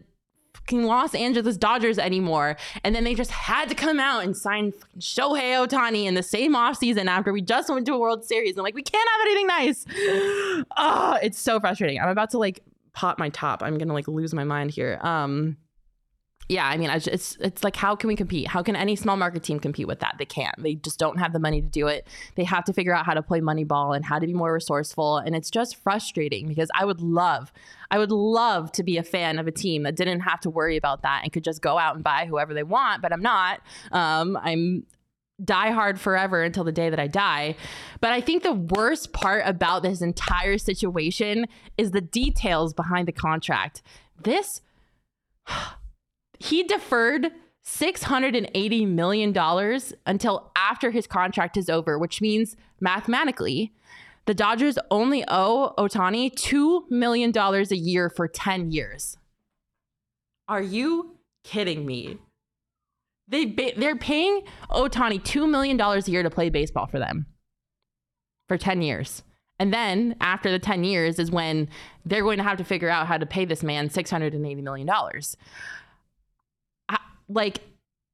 [0.68, 2.58] fucking Los Angeles Dodgers anymore.
[2.84, 6.56] And then they just had to come out and sign Shohei Ohtani in the same
[6.56, 8.56] offseason after we just went to a World Series.
[8.56, 10.66] And like, we can't have anything nice.
[10.78, 12.00] Oh, it's so frustrating.
[12.00, 12.64] I'm about to like
[12.94, 13.64] pop my top.
[13.64, 15.00] I'm gonna like lose my mind here.
[15.02, 15.58] Um,
[16.50, 18.48] yeah, I mean, it's it's like how can we compete?
[18.48, 20.16] How can any small market team compete with that?
[20.18, 20.56] They can't.
[20.58, 22.08] They just don't have the money to do it.
[22.36, 24.54] They have to figure out how to play money ball and how to be more
[24.54, 25.18] resourceful.
[25.18, 27.52] And it's just frustrating because I would love,
[27.92, 30.78] I would love to be a fan of a team that didn't have to worry
[30.78, 33.02] about that and could just go out and buy whoever they want.
[33.02, 33.60] But I'm not.
[33.92, 34.86] Um, I'm
[35.44, 37.56] die hard forever until the day that I die.
[38.00, 41.46] But I think the worst part about this entire situation
[41.78, 43.82] is the details behind the contract.
[44.24, 44.62] This
[46.40, 47.32] he deferred
[47.66, 49.36] $680 million
[50.06, 53.74] until after his contract is over, which means mathematically,
[54.26, 59.18] the Dodgers only owe Ohtani $2 million a year for 10 years.
[60.48, 62.18] Are you kidding me?
[63.28, 67.26] They, they're paying Ohtani $2 million a year to play baseball for them
[68.48, 69.24] for 10 years.
[69.60, 71.68] And then after the 10 years is when
[72.06, 74.90] they're going to have to figure out how to pay this man $680 million
[77.30, 77.62] like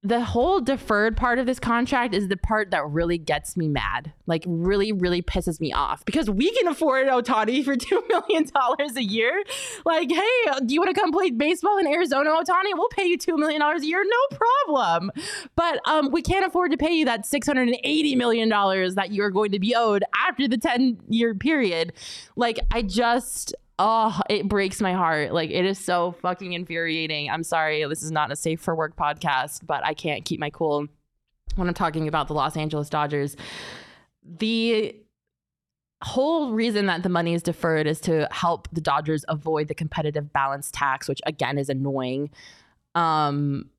[0.05, 4.11] the whole deferred part of this contract is the part that really gets me mad.
[4.27, 8.97] Like really, really pisses me off because we can afford Ohtani for two million dollars
[8.97, 9.43] a year.
[9.85, 12.73] Like, hey, do you want to come play baseball in Arizona, Ohtani?
[12.73, 15.11] We'll pay you two million dollars a year, no problem.
[15.55, 18.95] But um, we can't afford to pay you that six hundred and eighty million dollars
[18.95, 21.93] that you're going to be owed after the ten year period.
[22.35, 25.33] Like, I just oh, it breaks my heart.
[25.33, 27.29] Like it is so fucking infuriating.
[27.29, 30.49] I'm sorry, this is not a safe for work podcast, but I can't keep my
[30.49, 30.87] cool
[31.55, 33.35] when I'm talking about the Los Angeles Dodgers.
[34.23, 34.95] The
[36.03, 40.33] whole reason that the money is deferred is to help the Dodgers avoid the competitive
[40.33, 42.29] balance tax, which again is annoying.
[42.95, 43.69] Um,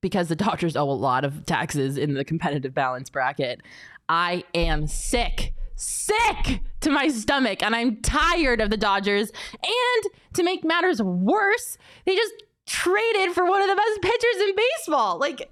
[0.00, 3.62] because the Dodgers owe a lot of taxes in the competitive balance bracket.
[4.08, 9.30] I am sick sick to my stomach and I'm tired of the Dodgers.
[9.52, 12.32] And to make matters worse, they just
[12.66, 15.18] traded for one of the best pitchers in baseball.
[15.18, 15.50] Like,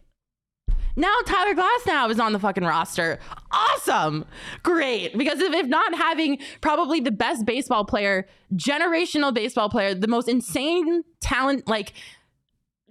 [0.96, 3.18] now Tyler Glasnow is on the fucking roster.
[3.50, 4.24] Awesome.
[4.62, 5.16] Great.
[5.16, 10.28] Because if, if not having probably the best baseball player, generational baseball player, the most
[10.28, 11.92] insane talent, like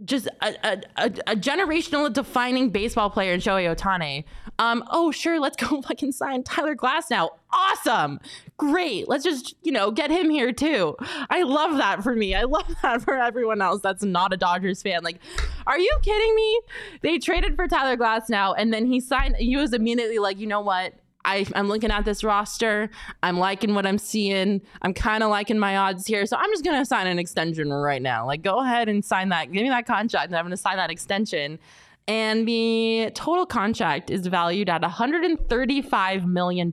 [0.06, 4.24] just a, a, a, generational defining baseball player in Shohei Ohtani.
[4.58, 7.30] Um, oh, sure, let's go fucking sign Tyler Glasnow.
[7.52, 8.20] Awesome.
[8.58, 9.10] Great.
[9.10, 10.96] Let's just, you know, get him here too.
[11.30, 12.36] I love that for me.
[12.36, 15.04] I love that for everyone else that's not a Dodgers fan.
[15.04, 15.20] Like,
[15.68, 16.62] are you kidding me?
[17.02, 20.62] They traded for Tyler Glasnow, and then he signed, he was immediately like, you know
[20.62, 20.94] what?
[21.26, 22.90] I, am looking at this roster.
[23.22, 24.62] I'm liking what I'm seeing.
[24.82, 26.26] I'm kind of liking my odds here.
[26.26, 28.26] So I'm just going to sign an extension right now.
[28.26, 29.52] Like, go ahead and sign that.
[29.52, 31.60] Give me that contract, and I'm going to sign that extension.
[32.08, 36.72] And the total contract is valued at $135 million.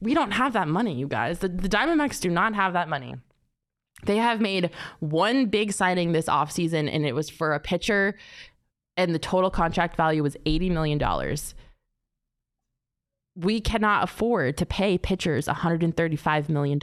[0.00, 1.38] We don't have that money, you guys.
[1.38, 3.14] The, the Diamondbacks do not have that money.
[4.04, 4.70] They have made
[5.00, 8.18] one big signing this offseason, and it was for a pitcher,
[8.98, 10.98] and the total contract value was $80 million
[13.36, 16.80] we cannot afford to pay pitchers $135 million.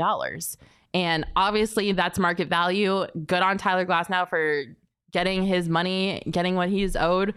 [0.94, 3.08] And obviously, that's market value.
[3.26, 4.64] Good on Tyler Glasnow for
[5.12, 7.34] getting his money, getting what he's owed.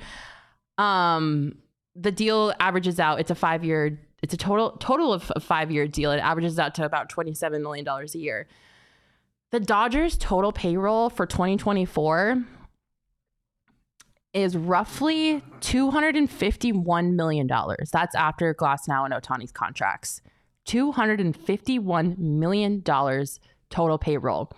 [0.76, 1.56] Um,
[1.94, 3.18] the deal averages out.
[3.18, 3.98] It's a five year.
[4.22, 6.12] It's a total total of a five year deal.
[6.12, 8.46] It averages out to about twenty seven million dollars a year.
[9.52, 12.44] The Dodgers' total payroll for 2024
[14.32, 17.48] is roughly $251 million.
[17.92, 20.20] That's after Glasnow and Ohtani's contracts.
[20.66, 24.52] $251 million total payroll.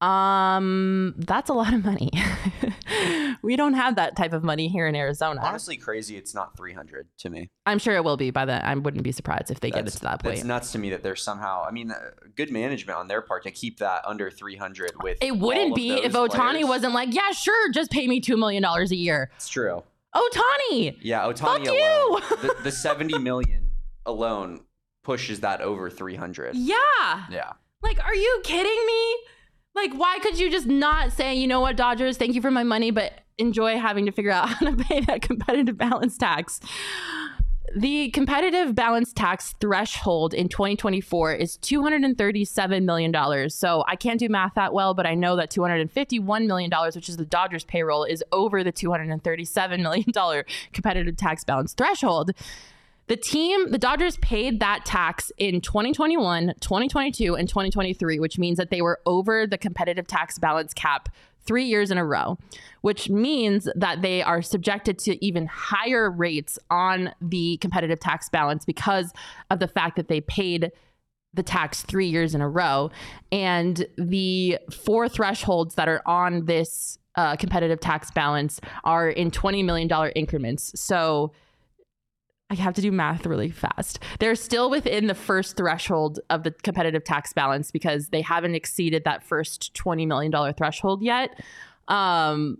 [0.00, 2.10] Um, that's a lot of money.
[3.42, 5.40] we don't have that type of money here in Arizona.
[5.42, 6.16] Honestly, crazy.
[6.16, 7.48] It's not 300 to me.
[7.66, 8.62] I'm sure it will be by then.
[8.62, 10.36] I wouldn't be surprised if they get it to that point.
[10.36, 11.64] It's nuts to me that they're somehow.
[11.66, 11.96] I mean, uh,
[12.36, 15.18] good management on their part to keep that under 300 with.
[15.20, 16.66] It wouldn't be if Ohtani players.
[16.66, 19.30] wasn't like, yeah, sure, just pay me $2 million a year.
[19.36, 19.82] It's true.
[20.14, 20.96] Ohtani!
[21.00, 21.74] Yeah, Ohtani Fuck alone.
[21.76, 22.20] you!
[22.42, 23.70] the, the 70 million
[24.06, 24.60] alone
[25.04, 26.54] pushes that over 300.
[26.56, 26.76] Yeah.
[27.30, 27.52] Yeah.
[27.82, 29.16] Like, are you kidding me?
[29.74, 32.64] Like, why could you just not say, you know what, Dodgers, thank you for my
[32.64, 36.60] money, but enjoy having to figure out how to pay that competitive balance tax?
[37.76, 43.48] The competitive balance tax threshold in 2024 is $237 million.
[43.48, 47.16] So I can't do math that well, but I know that $251 million, which is
[47.16, 52.32] the Dodgers payroll, is over the $237 million competitive tax balance threshold.
[53.10, 58.70] The team, the Dodgers paid that tax in 2021, 2022, and 2023, which means that
[58.70, 61.08] they were over the competitive tax balance cap
[61.44, 62.38] three years in a row,
[62.82, 68.64] which means that they are subjected to even higher rates on the competitive tax balance
[68.64, 69.12] because
[69.50, 70.70] of the fact that they paid
[71.34, 72.92] the tax three years in a row.
[73.32, 79.64] And the four thresholds that are on this uh, competitive tax balance are in $20
[79.64, 80.80] million increments.
[80.80, 81.32] So,
[82.50, 84.00] I have to do math really fast.
[84.18, 89.04] They're still within the first threshold of the competitive tax balance because they haven't exceeded
[89.04, 91.40] that first $20 million threshold yet.
[91.86, 92.58] Um,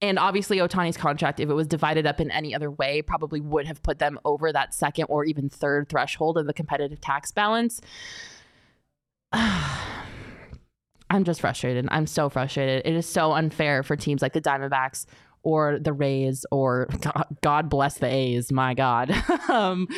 [0.00, 3.66] and obviously, Ohtani's contract, if it was divided up in any other way, probably would
[3.66, 7.80] have put them over that second or even third threshold of the competitive tax balance.
[9.32, 11.88] I'm just frustrated.
[11.90, 12.82] I'm so frustrated.
[12.84, 15.06] It is so unfair for teams like the Diamondbacks
[15.42, 16.88] or the Rays or
[17.42, 18.52] God, bless the A's.
[18.52, 19.10] My God.
[19.48, 19.88] um,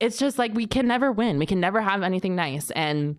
[0.00, 1.38] it's just like we can never win.
[1.38, 2.70] We can never have anything nice.
[2.72, 3.18] And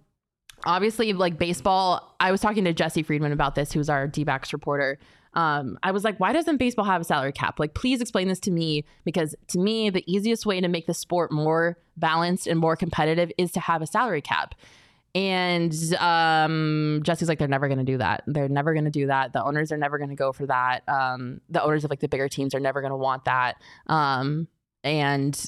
[0.65, 4.53] obviously, like baseball, I was talking to Jesse Friedman about this, who's our D backs
[4.53, 4.99] reporter.
[5.33, 7.59] Um, I was like, why doesn't baseball have a salary cap?
[7.59, 10.95] Like, please explain this to me because to me, the easiest way to make the
[10.95, 14.55] sport more balanced and more competitive is to have a salary cap.
[15.17, 18.23] And um, Jesse's like, they're never going to do that.
[18.27, 19.33] They're never going to do that.
[19.33, 20.87] The owners are never going to go for that.
[20.87, 23.55] Um, the owners of like the bigger teams are never going to want that.
[23.87, 24.47] Um,
[24.83, 25.43] and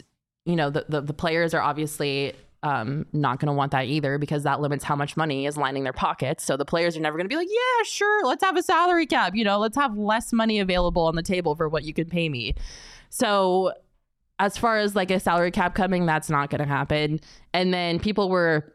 [0.46, 4.18] you know, the, the the players are obviously um, not going to want that either
[4.18, 6.44] because that limits how much money is lining their pockets.
[6.44, 9.06] So the players are never going to be like, yeah, sure, let's have a salary
[9.06, 9.36] cap.
[9.36, 12.28] You know, let's have less money available on the table for what you can pay
[12.28, 12.56] me.
[13.12, 13.74] So
[14.40, 17.20] as far as like a salary cap coming, that's not going to happen.
[17.54, 18.74] And then people were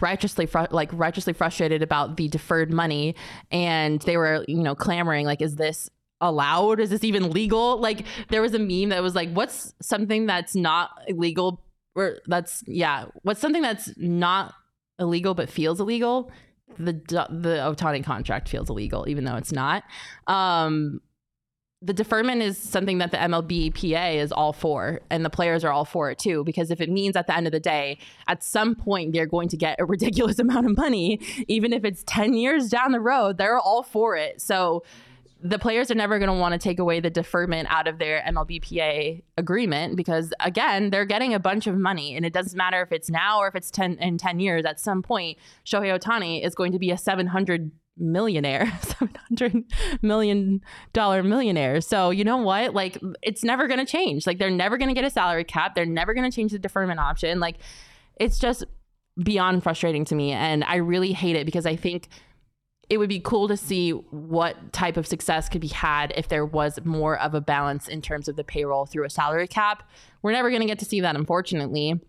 [0.00, 3.14] righteously fr- like righteously frustrated about the deferred money
[3.50, 6.80] and they were you know clamoring like is this allowed?
[6.80, 7.78] Is this even legal?
[7.78, 11.62] Like there was a meme that was like what's something that's not illegal
[11.94, 14.54] or that's yeah what's something that's not
[14.98, 16.30] illegal but feels illegal?
[16.78, 16.92] The
[17.30, 19.84] the Ohtani contract feels illegal even though it's not.
[20.26, 21.00] Um
[21.80, 25.84] the deferment is something that the MLBPA is all for, and the players are all
[25.84, 26.42] for it too.
[26.42, 29.48] Because if it means at the end of the day, at some point they're going
[29.48, 33.38] to get a ridiculous amount of money, even if it's 10 years down the road,
[33.38, 34.40] they're all for it.
[34.40, 34.82] So
[35.40, 38.22] the players are never going to want to take away the deferment out of their
[38.26, 42.90] MLBPA agreement because, again, they're getting a bunch of money, and it doesn't matter if
[42.90, 44.64] it's now or if it's 10 in 10 years.
[44.64, 49.64] At some point, Shohei Ohtani is going to be a 700 millionaire 700
[50.02, 50.60] million
[50.92, 51.80] dollar millionaire.
[51.80, 52.74] So you know what?
[52.74, 54.26] Like it's never going to change.
[54.26, 55.74] Like they're never going to get a salary cap.
[55.74, 57.40] They're never going to change the deferment option.
[57.40, 57.56] Like
[58.16, 58.64] it's just
[59.22, 62.08] beyond frustrating to me and i really hate it because i think
[62.88, 66.46] it would be cool to see what type of success could be had if there
[66.46, 69.88] was more of a balance in terms of the payroll through a salary cap.
[70.22, 72.00] We're never going to get to see that unfortunately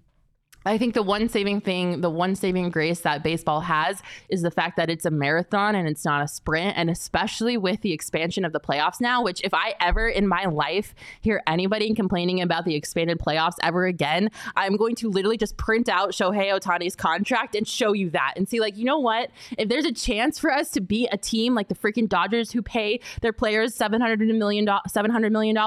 [0.69, 4.51] I think the one saving thing, the one saving grace that baseball has is the
[4.51, 6.77] fact that it's a marathon and it's not a sprint.
[6.77, 10.45] And especially with the expansion of the playoffs now, which if I ever in my
[10.45, 15.57] life hear anybody complaining about the expanded playoffs ever again, I'm going to literally just
[15.57, 19.31] print out Shohei Ohtani's contract and show you that and see, like, you know what?
[19.57, 22.61] If there's a chance for us to be a team like the freaking Dodgers who
[22.61, 25.57] pay their players $700 million, $700 million,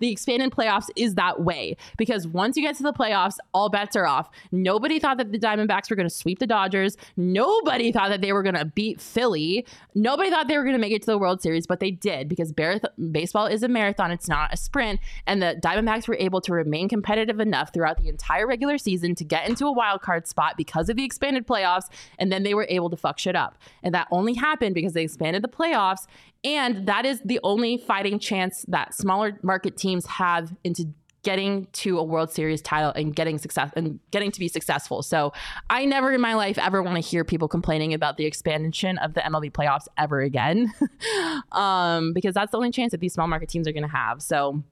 [0.00, 1.76] the expanded playoffs is that way.
[1.96, 5.38] Because once you get to the playoffs, all bets are off Nobody thought that the
[5.38, 6.96] Diamondbacks were going to sweep the Dodgers.
[7.16, 9.66] Nobody thought that they were going to beat Philly.
[9.94, 12.28] Nobody thought they were going to make it to the World Series, but they did
[12.28, 14.10] because baseball is a marathon.
[14.10, 15.00] It's not a sprint.
[15.26, 19.24] And the Diamondbacks were able to remain competitive enough throughout the entire regular season to
[19.24, 21.86] get into a wild card spot because of the expanded playoffs.
[22.18, 23.58] And then they were able to fuck shit up.
[23.82, 26.06] And that only happened because they expanded the playoffs.
[26.42, 30.86] And that is the only fighting chance that smaller market teams have into
[31.22, 35.02] getting to a World Series title and getting success and getting to be successful.
[35.02, 35.32] So
[35.68, 39.14] I never in my life ever want to hear people complaining about the expansion of
[39.14, 40.72] the MLB playoffs ever again,
[41.52, 44.22] um, because that's the only chance that these small market teams are going to have.
[44.22, 44.62] So.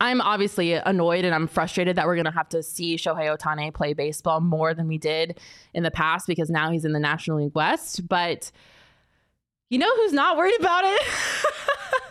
[0.00, 3.72] I'm obviously annoyed and I'm frustrated that we're going to have to see Shohei Ohtani
[3.72, 5.38] play baseball more than we did
[5.74, 8.08] in the past because now he's in the National League West.
[8.08, 8.50] But
[9.68, 11.02] you know who's not worried about it?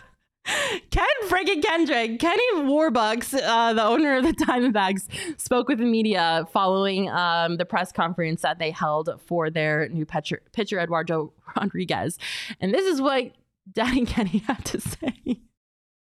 [0.90, 5.08] Ken freaking Kendrick, Kenny Warbucks, uh, the owner of the Diamondbacks,
[5.40, 10.04] spoke with the media following um, the press conference that they held for their new
[10.04, 12.18] pitcher, pitcher Eduardo Rodriguez.
[12.60, 13.32] And this is what
[13.72, 15.40] Daddy Kenny had to say.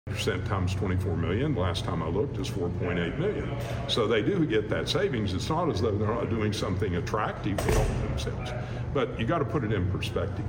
[0.06, 1.56] Percent times 24 million.
[1.56, 3.58] Last time I looked is 4.8 million.
[3.88, 5.34] So they do get that savings.
[5.34, 8.52] It's not as though they're not doing something attractive to help themselves.
[8.94, 10.46] But you got to put it in perspective.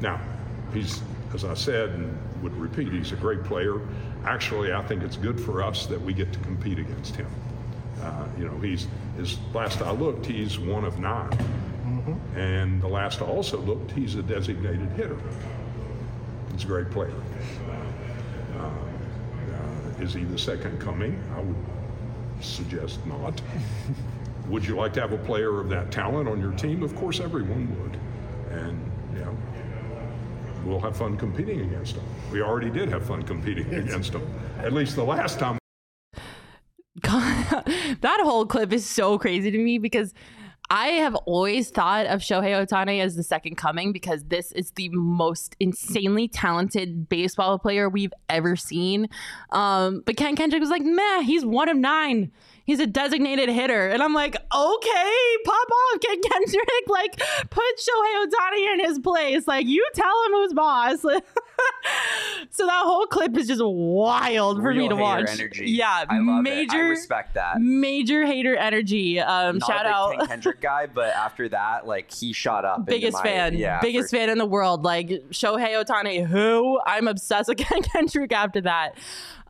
[0.00, 0.20] Now,
[0.72, 1.02] he's
[1.34, 1.92] as I said
[2.42, 3.80] would repeat, he's a great player.
[4.24, 7.28] Actually, I think it's good for us that we get to compete against him.
[8.02, 12.38] Uh, you know, he's his last I looked, he's one of 9 mm-hmm.
[12.38, 15.18] and the last I also looked, he's a designated hitter.
[16.52, 17.14] He's a great player.
[18.58, 21.22] Uh, uh, is he the second coming?
[21.34, 21.56] I would
[22.40, 23.40] suggest not.
[24.48, 26.82] would you like to have a player of that talent on your team?
[26.82, 27.98] Of course, everyone would.
[28.50, 28.85] And
[30.66, 32.04] we'll have fun competing against them.
[32.32, 34.22] We already did have fun competing against them,
[34.58, 35.58] at least the last time.
[37.02, 40.14] that whole clip is so crazy to me because
[40.68, 44.88] I have always thought of Shohei Ohtani as the second coming because this is the
[44.90, 49.08] most insanely talented baseball player we've ever seen.
[49.50, 52.32] Um, but Ken Kendrick was like, meh, he's one of nine
[52.66, 53.88] he's a designated hitter.
[53.88, 55.12] And I'm like, okay,
[55.44, 56.68] pop off, Ken Kendrick.
[56.88, 57.16] Like,
[57.50, 59.46] put Shohei Ohtani in his place.
[59.48, 61.00] Like, you tell him who's boss.
[62.50, 65.28] so that whole clip is just wild for Real me to watch.
[65.30, 65.70] Energy.
[65.70, 66.76] Yeah, I major.
[66.76, 67.60] I respect that.
[67.60, 69.20] Major hater energy.
[69.20, 70.18] Um, Not shout out.
[70.18, 72.84] Ken Kendrick guy, but after that, like he shot up.
[72.86, 74.82] biggest my- fan, Yeah, biggest for- fan in the world.
[74.84, 78.96] Like Shohei Ohtani, who I'm obsessed with Ken Kendrick after that.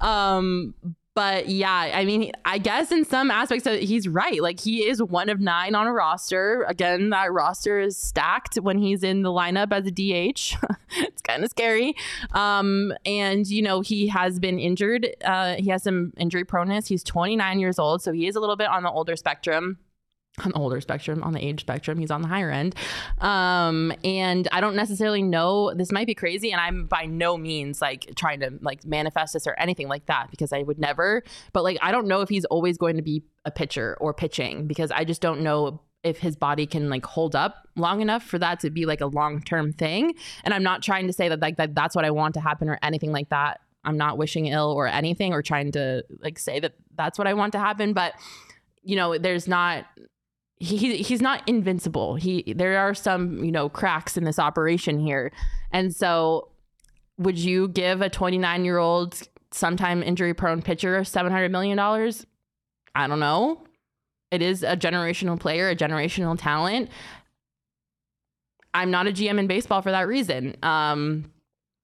[0.01, 0.75] Um,
[1.17, 4.43] but yeah, I mean, I guess in some aspects he's right.
[4.43, 6.67] Like he is one of nine on a roster.
[6.69, 10.63] Again, that roster is stacked when he's in the lineup as a DH.
[10.99, 11.95] it's kind of scary.
[12.33, 15.09] Um, and you know he has been injured.
[15.25, 16.87] Uh, he has some injury proneness.
[16.87, 19.79] He's 29 years old, so he is a little bit on the older spectrum
[20.45, 21.99] on the older spectrum, on the age spectrum.
[21.99, 22.75] He's on the higher end.
[23.19, 26.53] Um, and I don't necessarily know, this might be crazy.
[26.53, 30.31] And I'm by no means like trying to like manifest this or anything like that
[30.31, 31.23] because I would never,
[31.53, 34.67] but like, I don't know if he's always going to be a pitcher or pitching
[34.67, 38.39] because I just don't know if his body can like hold up long enough for
[38.39, 40.15] that to be like a long-term thing.
[40.45, 42.69] And I'm not trying to say that like that that's what I want to happen
[42.69, 43.61] or anything like that.
[43.85, 47.35] I'm not wishing ill or anything or trying to like say that that's what I
[47.35, 48.13] want to happen, but
[48.83, 49.85] you know, there's not
[50.59, 52.15] he he's not invincible.
[52.15, 55.33] He there are some, you know, cracks in this operation here.
[55.73, 56.49] And so
[57.19, 62.27] would you give a 29-year-old sometime injury prone pitcher 700 million dollars?
[62.95, 63.65] I don't know.
[64.31, 66.91] It is a generational player, a generational talent.
[68.73, 70.57] I'm not a GM in baseball for that reason.
[70.63, 71.31] Um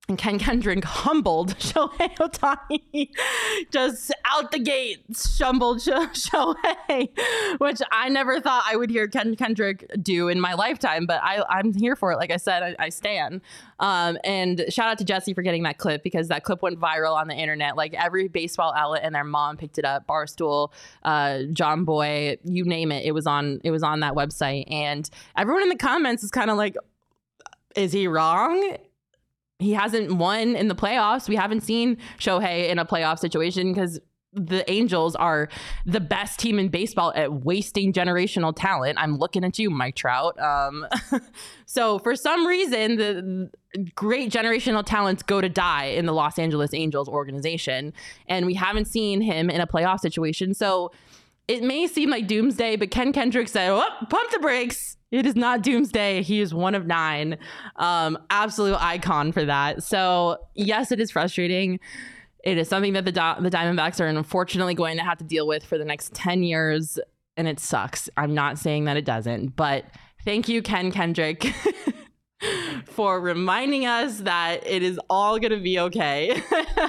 [0.09, 3.09] and Ken Kendrick humbled Shohei Ohtani
[3.71, 7.09] just out the gate, shumbled Shohei,
[7.59, 11.45] which I never thought I would hear Ken Kendrick do in my lifetime, but I,
[11.49, 12.17] I'm here for it.
[12.17, 13.41] Like I said, I, I stand.
[13.79, 17.15] Um, and shout out to Jesse for getting that clip because that clip went viral
[17.15, 17.77] on the internet.
[17.77, 20.07] Like every baseball outlet and their mom picked it up.
[20.07, 20.73] Barstool,
[21.05, 23.05] uh, Jomboy, you name it.
[23.05, 23.61] It was on.
[23.63, 26.77] It was on that website, and everyone in the comments is kind of like,
[27.77, 28.77] "Is he wrong?"
[29.63, 31.29] He hasn't won in the playoffs.
[31.29, 34.01] We haven't seen Shohei in a playoff situation because
[34.33, 35.49] the Angels are
[35.85, 38.99] the best team in baseball at wasting generational talent.
[38.99, 40.39] I'm looking at you, Mike Trout.
[40.41, 40.87] Um,
[41.67, 43.51] so for some reason, the
[43.95, 47.93] great generational talents go to die in the Los Angeles Angels organization,
[48.27, 50.55] and we haven't seen him in a playoff situation.
[50.55, 50.93] So
[51.47, 55.37] it may seem like doomsday, but Ken Kendrick said, "Oh, pump the brakes." It is
[55.37, 56.23] not doomsday.
[56.23, 57.39] He is one of nine.
[57.77, 59.83] Um, absolute icon for that.
[59.85, 61.79] So yes, it is frustrating.
[62.43, 65.63] It is something that the the Diamondbacks are unfortunately going to have to deal with
[65.65, 66.99] for the next ten years.
[67.37, 68.11] and it sucks.
[68.17, 69.85] I'm not saying that it doesn't, but
[70.25, 71.47] thank you, Ken Kendrick.
[72.85, 76.43] for reminding us that it is all going to be okay.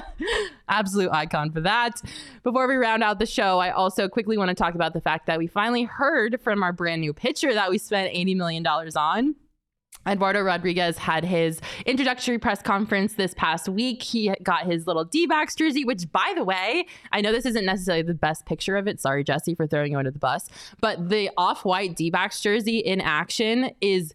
[0.68, 2.00] Absolute icon for that.
[2.42, 5.26] Before we round out the show, I also quickly want to talk about the fact
[5.26, 9.34] that we finally heard from our brand new pitcher that we spent $80 million on.
[10.06, 14.02] Eduardo Rodriguez had his introductory press conference this past week.
[14.02, 17.64] He got his little D backs jersey, which, by the way, I know this isn't
[17.64, 19.00] necessarily the best picture of it.
[19.00, 20.50] Sorry, Jesse, for throwing you under the bus.
[20.80, 24.14] But the off white D backs jersey in action is,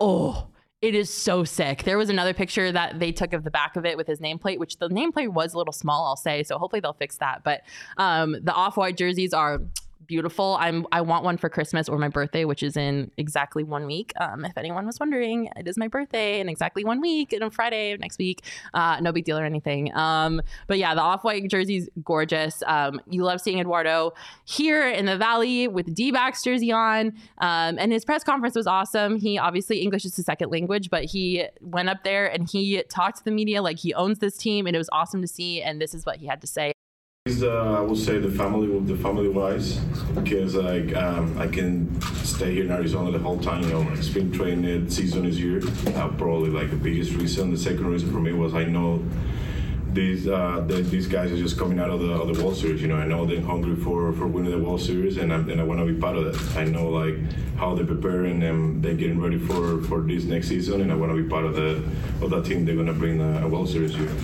[0.00, 0.48] oh,
[0.84, 1.84] it is so sick.
[1.84, 4.58] There was another picture that they took of the back of it with his nameplate,
[4.58, 6.42] which the nameplate was a little small, I'll say.
[6.42, 7.42] So hopefully they'll fix that.
[7.42, 7.62] But
[7.96, 9.60] um, the off white jerseys are
[10.06, 10.56] beautiful.
[10.60, 14.12] I'm I want one for Christmas or my birthday, which is in exactly one week.
[14.20, 17.50] Um, if anyone was wondering, it is my birthday in exactly one week and on
[17.50, 18.44] Friday next week.
[18.72, 19.94] Uh, no big deal or anything.
[19.94, 22.62] Um, but yeah, the off white jersey's gorgeous.
[22.66, 24.12] Um, you love seeing Eduardo
[24.44, 28.66] here in the Valley with D backs jersey on, um, and his press conference was
[28.66, 29.16] awesome.
[29.16, 33.18] He obviously English is his second language, but he went up there and he talked
[33.18, 35.62] to the media like he owns this team, and it was awesome to see.
[35.62, 36.74] And this is what he had to say.
[37.26, 39.78] Uh, I would say the family, the family wise,
[40.14, 43.62] because like um, I can stay here in Arizona the whole time.
[43.62, 45.62] You know, spring training season is here.
[45.96, 47.50] Uh, probably like the biggest reason.
[47.50, 49.02] The second reason for me was I know
[49.94, 52.82] these uh, the, these guys are just coming out of the, of the World Series.
[52.82, 55.62] You know, I know they're hungry for, for winning the World Series, and, I'm, and
[55.62, 56.58] I want to be part of that.
[56.58, 57.16] I know like
[57.56, 61.10] how they're preparing and they're getting ready for, for this next season, and I want
[61.10, 61.82] to be part of the
[62.20, 62.66] of that team.
[62.66, 64.14] They're gonna bring a World Series here.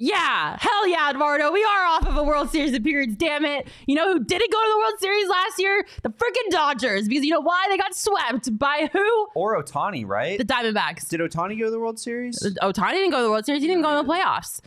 [0.00, 1.50] Yeah, hell yeah, Eduardo.
[1.50, 3.66] We are off of a World Series appearance, damn it.
[3.86, 5.84] You know who didn't go to the World Series last year?
[6.04, 7.08] The freaking Dodgers.
[7.08, 7.66] Because you know why?
[7.68, 9.28] They got swept by who?
[9.34, 10.38] Or Ohtani, right?
[10.38, 11.08] The Diamondbacks.
[11.08, 12.38] Did Ohtani go to the World Series?
[12.62, 13.60] Ohtani didn't go to the World Series.
[13.60, 14.60] He didn't go to the playoffs.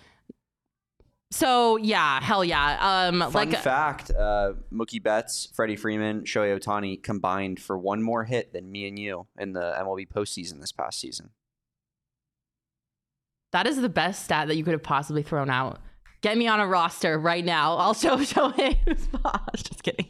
[1.31, 3.07] So yeah, hell yeah.
[3.07, 8.25] Um, Fun like fact: uh, Mookie Betts, Freddie Freeman, Shohei Ohtani combined for one more
[8.25, 11.29] hit than me and you in the MLB postseason this past season.
[13.51, 15.79] That is the best stat that you could have possibly thrown out.
[16.21, 17.75] Get me on a roster right now.
[17.77, 18.75] I'll show show him.
[19.55, 20.05] Just kidding.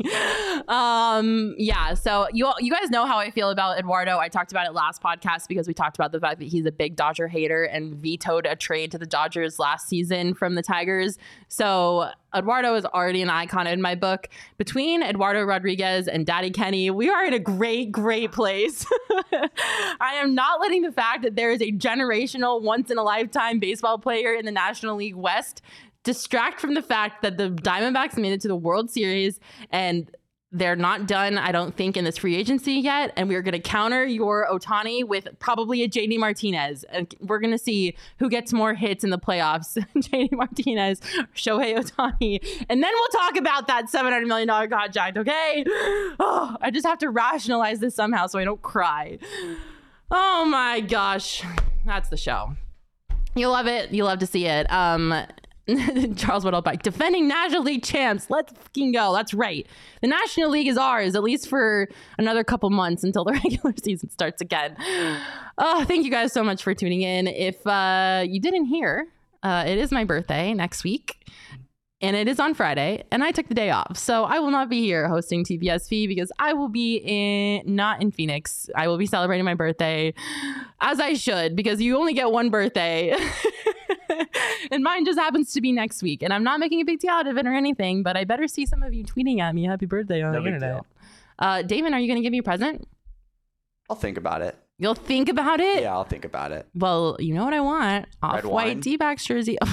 [0.68, 1.94] Um, yeah.
[1.94, 4.18] So you you guys know how I feel about Eduardo.
[4.18, 6.72] I talked about it last podcast because we talked about the fact that he's a
[6.72, 11.18] big Dodger hater and vetoed a trade to the Dodgers last season from the Tigers.
[11.48, 14.30] So Eduardo is already an icon in my book.
[14.58, 18.86] Between Eduardo Rodriguez and Daddy Kenny, we are in a great, great place.
[19.34, 23.60] I am not letting the fact that there is a generational, once in a lifetime
[23.60, 25.62] baseball player in the National League West
[26.04, 29.40] distract from the fact that the Diamondbacks made it to the World Series
[29.72, 30.10] and
[30.54, 33.14] they're not done, I don't think, in this free agency yet.
[33.16, 36.84] And we're going to counter your Ohtani with probably a JD Martinez.
[36.86, 41.00] And we're going to see who gets more hits in the playoffs JD Martinez,
[41.34, 42.66] Shohei Ohtani.
[42.68, 45.64] And then we'll talk about that $700 million contract, okay?
[46.24, 49.18] Oh, I just have to rationalize this somehow so I don't cry.
[50.12, 51.44] Oh my gosh.
[51.86, 52.56] That's the show.
[53.36, 53.92] You love it.
[53.92, 54.72] You love to see it.
[54.72, 55.14] Um,
[56.16, 58.30] Charles Whittlebike, defending National League champs.
[58.30, 59.14] Let's fucking go.
[59.14, 59.68] That's right.
[60.02, 64.10] The National League is ours, at least for another couple months until the regular season
[64.10, 64.76] starts again.
[65.58, 67.28] Oh, thank you guys so much for tuning in.
[67.28, 69.08] If uh, you didn't hear,
[69.44, 71.18] uh, it is my birthday next week.
[72.04, 74.70] And it is on Friday, and I took the day off, so I will not
[74.70, 78.72] be here hosting TPSV because I will be in not in Phoenix.
[78.76, 80.16] I will be celebrating my birthday,
[80.80, 83.16] as I should, because you only get one birthday.
[84.72, 86.24] and mine just happens to be next week.
[86.24, 88.48] And I'm not making a big deal out of it or anything, but I better
[88.48, 90.86] see some of you tweeting at me happy birthday on No the internet.
[91.40, 92.88] Uh, Damon, are you going to give me a present?
[93.90, 94.56] I'll think about it.
[94.78, 95.84] You'll think about it?
[95.84, 96.68] Yeah, I'll think about it.
[96.74, 98.08] Well, you know what I want?
[98.24, 98.82] Off white?
[98.82, 99.58] D backs jersey.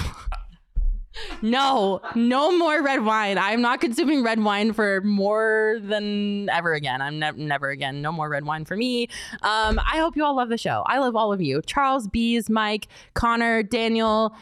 [1.41, 3.37] no, no more red wine.
[3.37, 7.01] I'm not consuming red wine for more than ever again.
[7.01, 8.01] I'm ne- never again.
[8.01, 9.07] No more red wine for me.
[9.41, 10.83] Um, I hope you all love the show.
[10.85, 11.61] I love all of you.
[11.65, 14.35] Charles, Bees, Mike, Connor, Daniel,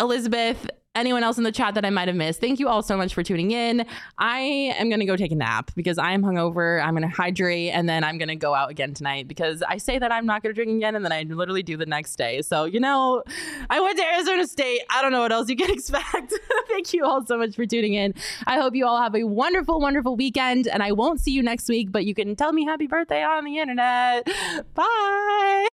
[0.00, 2.40] Elizabeth, anyone else in the chat that I might have missed.
[2.40, 3.86] Thank you all so much for tuning in.
[4.18, 6.82] I am going to go take a nap because I am hungover.
[6.82, 9.76] I'm going to hydrate and then I'm going to go out again tonight because I
[9.76, 12.16] say that I'm not going to drink again and then I literally do the next
[12.16, 12.42] day.
[12.42, 13.22] So, you know,
[13.70, 14.80] I went to Arizona State.
[14.90, 16.34] I don't know what else you can expect.
[16.68, 18.14] Thank you all so much for tuning in.
[18.46, 21.68] I hope you all have a wonderful, wonderful weekend and I won't see you next
[21.68, 24.26] week, but you can tell me happy birthday on the internet.
[24.74, 25.68] Bye.